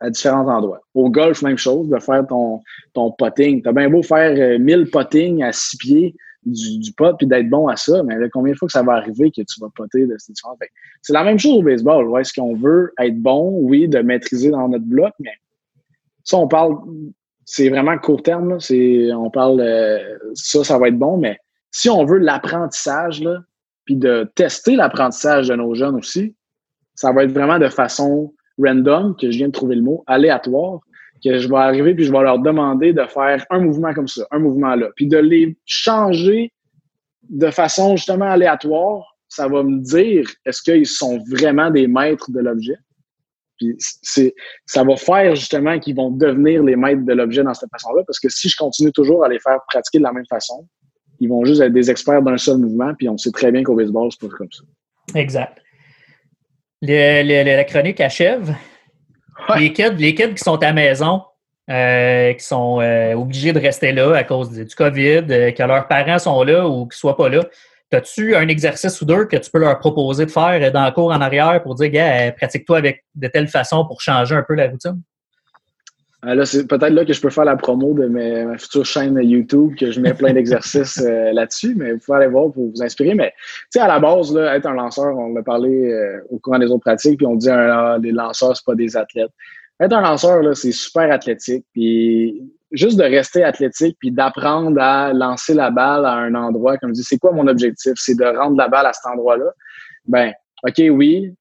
à 0.00 0.10
différents 0.10 0.48
endroits. 0.48 0.80
Au 0.94 1.10
golf, 1.10 1.42
même 1.42 1.58
chose, 1.58 1.88
de 1.88 1.98
faire 1.98 2.26
ton, 2.26 2.60
ton 2.94 3.12
potting. 3.12 3.62
T'as 3.62 3.72
bien 3.72 3.88
beau 3.88 4.02
faire 4.02 4.58
1000 4.58 4.78
euh, 4.78 4.90
pottings 4.90 5.42
à 5.42 5.52
six 5.52 5.76
pieds, 5.76 6.16
du, 6.44 6.78
du 6.78 6.92
pot 6.92 7.16
puis 7.16 7.26
d'être 7.26 7.48
bon 7.48 7.68
à 7.68 7.76
ça, 7.76 8.02
mais 8.02 8.16
combien 8.32 8.52
de 8.52 8.58
fois 8.58 8.66
que 8.66 8.72
ça 8.72 8.82
va 8.82 8.94
arriver 8.94 9.30
que 9.30 9.42
tu 9.42 9.60
vas 9.60 9.68
poter 9.74 10.06
de 10.06 10.16
cette 10.18 10.38
façon? 10.38 10.56
C'est 11.02 11.12
la 11.12 11.24
même 11.24 11.38
chose 11.38 11.58
au 11.58 11.62
baseball. 11.62 12.06
Ouais. 12.08 12.22
Est-ce 12.22 12.32
qu'on 12.32 12.54
veut 12.54 12.92
être 12.98 13.18
bon, 13.18 13.58
oui, 13.62 13.88
de 13.88 13.98
maîtriser 14.00 14.50
dans 14.50 14.68
notre 14.68 14.84
bloc, 14.84 15.12
mais 15.20 15.32
ça, 16.24 16.38
on 16.38 16.48
parle, 16.48 16.76
c'est 17.44 17.68
vraiment 17.68 17.96
court 17.98 18.22
terme. 18.22 18.60
C'est, 18.60 19.12
on 19.12 19.30
parle, 19.30 19.60
euh, 19.60 20.18
ça, 20.34 20.64
ça 20.64 20.78
va 20.78 20.88
être 20.88 20.98
bon, 20.98 21.16
mais 21.16 21.38
si 21.70 21.88
on 21.88 22.04
veut 22.04 22.18
l'apprentissage, 22.18 23.22
là, 23.22 23.40
puis 23.84 23.96
de 23.96 24.30
tester 24.34 24.76
l'apprentissage 24.76 25.48
de 25.48 25.54
nos 25.54 25.74
jeunes 25.74 25.96
aussi, 25.96 26.34
ça 26.94 27.12
va 27.12 27.24
être 27.24 27.32
vraiment 27.32 27.58
de 27.58 27.68
façon 27.68 28.34
random, 28.58 29.16
que 29.16 29.30
je 29.30 29.38
viens 29.38 29.48
de 29.48 29.52
trouver 29.52 29.76
le 29.76 29.82
mot, 29.82 30.04
aléatoire, 30.06 30.80
que 31.24 31.38
je 31.38 31.48
vais 31.48 31.56
arriver 31.56 31.94
puis 31.94 32.04
je 32.04 32.12
vais 32.12 32.22
leur 32.22 32.38
demander 32.38 32.92
de 32.92 33.04
faire 33.04 33.44
un 33.50 33.60
mouvement 33.60 33.92
comme 33.92 34.08
ça, 34.08 34.26
un 34.30 34.38
mouvement 34.38 34.74
là, 34.74 34.88
puis 34.96 35.06
de 35.06 35.18
les 35.18 35.56
changer 35.66 36.52
de 37.28 37.50
façon 37.50 37.96
justement 37.96 38.30
aléatoire, 38.30 39.16
ça 39.28 39.46
va 39.48 39.62
me 39.62 39.78
dire 39.80 40.28
est-ce 40.44 40.62
qu'ils 40.62 40.86
sont 40.86 41.22
vraiment 41.30 41.70
des 41.70 41.86
maîtres 41.86 42.30
de 42.30 42.40
l'objet? 42.40 42.76
Puis 43.58 43.76
c'est, 43.78 44.34
ça 44.64 44.82
va 44.82 44.96
faire 44.96 45.34
justement 45.34 45.78
qu'ils 45.78 45.94
vont 45.94 46.10
devenir 46.10 46.62
les 46.62 46.76
maîtres 46.76 47.04
de 47.04 47.12
l'objet 47.12 47.42
dans 47.42 47.54
cette 47.54 47.70
façon-là, 47.70 48.02
parce 48.06 48.18
que 48.18 48.28
si 48.28 48.48
je 48.48 48.56
continue 48.56 48.90
toujours 48.90 49.24
à 49.24 49.28
les 49.28 49.38
faire 49.38 49.58
pratiquer 49.68 49.98
de 49.98 50.04
la 50.04 50.12
même 50.12 50.26
façon, 50.28 50.66
ils 51.20 51.28
vont 51.28 51.44
juste 51.44 51.60
être 51.60 51.72
des 51.72 51.90
experts 51.90 52.22
d'un 52.22 52.38
seul 52.38 52.56
mouvement, 52.56 52.94
puis 52.94 53.08
on 53.08 53.18
sait 53.18 53.30
très 53.30 53.52
bien 53.52 53.62
qu'au 53.62 53.76
baseball, 53.76 54.08
c'est 54.10 54.26
pas 54.26 54.34
comme 54.34 54.50
ça. 54.50 54.64
Exact. 55.14 55.58
la 56.80 57.64
chronique 57.64 58.00
achève. 58.00 58.54
Les, 59.56 59.72
kids, 59.72 59.96
les 59.98 60.14
kids 60.14 60.34
qui 60.34 60.44
sont 60.44 60.56
à 60.56 60.66
la 60.66 60.72
maison, 60.72 61.22
euh, 61.70 62.32
qui 62.32 62.44
sont 62.44 62.80
euh, 62.80 63.14
obligés 63.14 63.52
de 63.52 63.60
rester 63.60 63.92
là 63.92 64.14
à 64.16 64.24
cause 64.24 64.50
du 64.50 64.74
COVID, 64.74 65.24
euh, 65.30 65.50
que 65.52 65.62
leurs 65.62 65.86
parents 65.88 66.18
sont 66.18 66.42
là 66.42 66.66
ou 66.66 66.86
qu'ils 66.86 66.96
ne 66.96 66.98
soient 66.98 67.16
pas 67.16 67.28
là, 67.28 67.42
as-tu 67.92 68.34
un 68.36 68.48
exercice 68.48 69.00
ou 69.00 69.04
deux 69.04 69.24
que 69.24 69.36
tu 69.36 69.50
peux 69.50 69.58
leur 69.58 69.78
proposer 69.78 70.26
de 70.26 70.30
faire 70.30 70.72
dans 70.72 70.84
le 70.84 70.90
cours 70.92 71.10
en 71.10 71.20
arrière 71.20 71.62
pour 71.62 71.74
dire, 71.74 71.90
gars, 71.90 72.32
pratique-toi 72.32 72.78
avec 72.78 73.04
de 73.14 73.28
telle 73.28 73.48
façon 73.48 73.84
pour 73.86 74.00
changer 74.00 74.34
un 74.34 74.42
peu 74.42 74.54
la 74.54 74.68
routine? 74.68 75.00
Là, 76.22 76.44
c'est 76.44 76.66
peut-être 76.66 76.92
là 76.92 77.04
que 77.04 77.12
je 77.12 77.20
peux 77.20 77.30
faire 77.30 77.44
la 77.44 77.56
promo 77.56 77.94
de 77.94 78.06
mes, 78.06 78.44
ma 78.44 78.58
future 78.58 78.84
chaîne 78.84 79.18
YouTube, 79.22 79.74
que 79.78 79.90
je 79.90 80.00
mets 80.00 80.14
plein 80.14 80.32
d'exercices 80.32 80.96
là-dessus, 81.32 81.74
mais 81.76 81.92
vous 81.92 81.98
pouvez 81.98 82.18
aller 82.18 82.26
voir 82.28 82.52
pour 82.52 82.70
vous 82.70 82.82
inspirer. 82.82 83.14
Mais 83.14 83.32
tu 83.38 83.78
sais, 83.78 83.80
à 83.80 83.88
la 83.88 83.98
base, 83.98 84.34
là, 84.34 84.56
être 84.56 84.66
un 84.66 84.74
lanceur, 84.74 85.16
on 85.16 85.32
l'a 85.34 85.42
parlé 85.42 85.94
au 86.28 86.38
courant 86.38 86.58
des 86.58 86.66
autres 86.66 86.84
pratiques, 86.84 87.18
puis 87.18 87.26
on 87.26 87.36
dit 87.36 87.48
ah, 87.48 87.98
les 88.00 88.12
lanceurs, 88.12 88.56
c'est 88.56 88.66
pas 88.66 88.74
des 88.74 88.96
athlètes 88.96 89.30
être 89.80 89.92
un 89.94 90.02
lanceur, 90.02 90.42
là, 90.42 90.54
c'est 90.54 90.72
super 90.72 91.10
athlétique. 91.10 91.64
Puis 91.72 92.42
juste 92.70 92.98
de 92.98 93.04
rester 93.04 93.42
athlétique 93.42 93.96
puis 93.98 94.12
d'apprendre 94.12 94.80
à 94.80 95.12
lancer 95.12 95.54
la 95.54 95.70
balle 95.70 96.04
à 96.04 96.12
un 96.12 96.34
endroit, 96.34 96.76
comme 96.76 96.90
je 96.90 97.00
dis, 97.00 97.04
c'est 97.04 97.18
quoi 97.18 97.32
mon 97.32 97.46
objectif? 97.46 97.94
C'est 97.96 98.14
de 98.14 98.24
rendre 98.24 98.56
la 98.56 98.68
balle 98.68 98.86
à 98.86 98.92
cet 98.92 99.10
endroit-là? 99.10 99.50
Ben, 100.06 100.32
OK, 100.66 100.82
oui, 100.90 101.34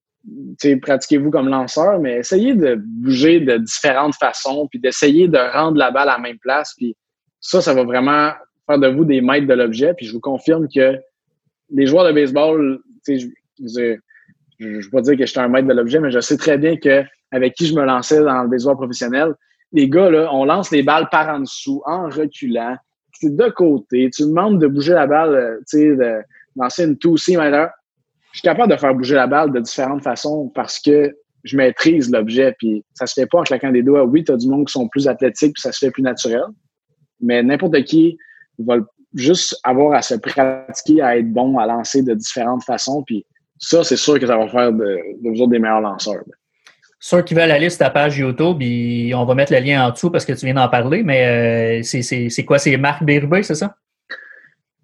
pratiquez-vous 0.82 1.32
comme 1.32 1.50
lanceur, 1.50 2.00
mais 2.00 2.18
essayez 2.18 2.54
de 2.54 2.76
bouger 2.78 3.40
de 3.40 3.58
différentes 3.58 4.16
façons, 4.16 4.68
puis 4.70 4.80
d'essayer 4.80 5.28
de 5.28 5.38
rendre 5.38 5.78
la 5.78 5.92
balle 5.92 6.10
à 6.10 6.14
la 6.14 6.20
même 6.20 6.38
place. 6.40 6.74
Puis 6.78 6.96
ça, 7.40 7.62
ça 7.62 7.74
va 7.74 7.84
vraiment 7.84 8.32
faire 8.68 8.80
de 8.80 8.88
vous 8.88 9.06
des 9.06 9.22
maîtres 9.22 9.48
de 9.48 9.54
l'objet. 9.54 9.94
Puis 9.94 10.06
je 10.06 10.14
vous 10.14 10.20
confirme 10.20 10.68
que 10.74 10.98
les 11.72 11.86
joueurs 11.86 12.06
de 12.06 12.12
baseball, 12.12 12.80
je 13.08 13.28
ne 13.60 13.80
vais 14.60 14.90
pas 14.92 15.02
dire 15.02 15.18
que 15.18 15.26
je 15.26 15.32
suis 15.32 15.40
un 15.40 15.48
maître 15.48 15.68
de 15.68 15.74
l'objet, 15.74 16.00
mais 16.00 16.12
je 16.12 16.20
sais 16.20 16.38
très 16.38 16.58
bien 16.58 16.78
que 16.78 17.04
avec 17.32 17.54
qui 17.54 17.68
je 17.68 17.76
me 17.76 17.86
lançais 17.86 18.22
dans 18.22 18.44
le 18.44 18.50
baseball 18.50 18.76
professionnel, 18.76 19.34
les 19.72 19.88
gars, 19.88 20.10
là, 20.10 20.30
on 20.34 20.46
lance 20.46 20.72
les 20.72 20.84
balles 20.84 21.08
par 21.12 21.30
en 21.30 21.42
dessous, 21.42 21.82
en 21.86 22.10
reculant. 22.10 22.76
C'est 23.14 23.36
de 23.36 23.50
côté. 23.50 24.10
Tu 24.14 24.24
demandes 24.24 24.60
de 24.60 24.68
bouger 24.68 24.94
la 24.94 25.06
balle, 25.06 25.36
euh, 25.36 25.58
tu 25.70 25.78
sais, 25.78 25.96
de 25.96 26.22
lancer 26.56 26.86
une 26.86 26.98
two-seam. 26.98 27.40
Je 28.32 28.39
suis 28.39 28.48
capable 28.48 28.72
de 28.72 28.78
faire 28.78 28.94
bouger 28.94 29.15
la 29.15 29.28
balle 29.28 29.52
de 29.52 29.60
différentes 29.60 30.04
façons 30.04 30.52
parce 30.54 30.80
que 30.80 31.15
je 31.44 31.58
maîtrise 31.58 32.12
l'objet. 32.12 32.54
Puis 32.58 32.84
ça 32.94 33.08
se 33.08 33.13
fait 33.13 33.26
pas 33.26 33.39
en 33.39 33.44
claquant 33.44 33.72
des 33.72 33.84
doigts. 33.84 34.04
Oui, 34.04 34.24
tu 34.24 34.32
as 34.32 34.38
du 34.38 34.48
monde 34.48 34.68
qui 34.68 34.74
sont 34.74 34.88
plus 34.88 35.08
athlétiques, 35.08 35.54
puis 35.54 35.62
ça 35.62 35.72
se 35.72 35.80
fait 35.80 35.92
plus 35.92 36.04
naturel. 36.04 36.44
Mais 37.22 37.42
n'importe 37.44 37.84
qui 37.84 38.18
va 38.60 38.78
juste 39.15 39.60
avoir 39.63 39.94
à 39.94 40.02
se 40.02 40.15
pratiquer 40.15 41.02
à 41.02 41.18
être 41.18 41.32
bon, 41.32 41.58
à 41.58 41.65
lancer 41.65 42.04
de 42.04 42.13
différentes 42.13 42.63
façons. 42.63 43.04
Puis 43.06 43.26
ça, 43.58 43.84
c'est 43.84 43.98
sûr 43.98 44.20
que 44.20 44.28
ça 44.28 44.38
va 44.38 44.48
faire 44.48 44.72
de, 44.72 45.00
vous 45.24 45.48
des 45.48 45.60
meilleurs 45.60 45.82
lanceurs. 45.82 46.24
Ceux 47.02 47.22
qui 47.22 47.34
veulent 47.34 47.52
aller 47.52 47.70
sur 47.70 47.80
ta 47.80 47.89
page 47.89 48.18
YouTube, 48.18 48.62
on 48.62 49.26
va 49.26 49.36
mettre 49.36 49.54
le 49.54 49.60
lien 49.60 49.88
en 49.88 49.92
dessous 49.92 50.12
parce 50.12 50.26
que 50.26 50.34
tu 50.34 50.46
viens 50.46 50.56
d'en 50.56 50.68
parler, 50.68 51.02
mais 51.02 51.80
euh, 51.80 51.84
c'est 51.84 52.46
quoi? 52.46 52.60
C'est 52.60 52.76
Marc 52.78 53.04
Bérubé, 53.04 53.42
c'est 53.42 53.56
ça? 53.56 53.76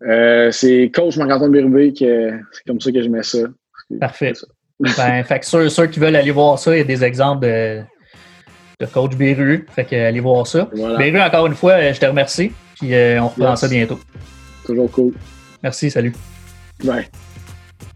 Euh, 0.08 0.52
c'est 0.52 0.92
coach 0.94 1.18
Marc-Antoine 1.18 1.52
Bérubé, 1.52 1.94
c'est 1.98 2.64
comme 2.68 2.80
ça 2.80 2.92
que 2.92 3.02
je 3.02 3.10
mets 3.10 3.24
ça. 3.24 3.40
Parfait. 4.00 4.34
ben, 4.80 5.24
fait 5.24 5.40
que 5.40 5.46
ceux, 5.46 5.70
ceux, 5.70 5.88
qui 5.88 6.00
veulent 6.00 6.16
aller 6.16 6.32
voir 6.32 6.60
ça, 6.60 6.76
il 6.76 6.80
y 6.80 6.82
a 6.82 6.84
des 6.84 7.04
exemples 7.04 7.46
de, 7.46 7.82
de 8.80 8.86
coach 8.86 9.16
Béru. 9.16 9.66
Fait 9.72 9.86
que 9.86 9.96
allez 9.96 10.20
voir 10.20 10.46
ça. 10.46 10.70
Béru, 10.98 11.20
encore 11.22 11.48
une 11.48 11.56
fois, 11.56 11.92
je 11.92 12.00
te 12.00 12.06
remercie. 12.06 12.52
Puis 12.80 12.94
euh, 12.94 13.22
on 13.22 13.30
reprend 13.30 13.56
ça 13.56 13.68
bientôt. 13.68 14.00
Toujours 14.66 14.92
cool. 14.92 15.14
Merci, 15.64 15.90
salut. 15.90 16.14
Bye. 16.84 17.08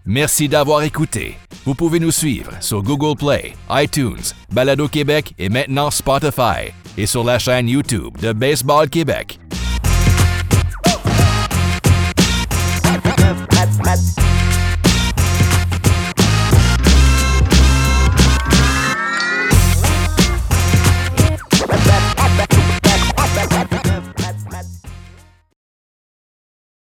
Merci 0.05 0.47
d'avoir 0.47 0.81
écouté. 0.83 1.35
Vous 1.65 1.75
pouvez 1.75 1.99
nous 1.99 2.11
suivre 2.11 2.51
sur 2.61 2.81
Google 2.81 3.17
Play, 3.17 3.53
iTunes, 3.69 4.33
Balado 4.51 4.87
Québec 4.87 5.33
et 5.37 5.49
maintenant 5.49 5.91
Spotify 5.91 6.71
et 6.97 7.05
sur 7.05 7.23
la 7.23 7.37
chaîne 7.37 7.67
YouTube 7.67 8.17
de 8.21 8.33
Baseball 8.33 8.89
Québec. 8.89 9.39
Matt 13.89 14.18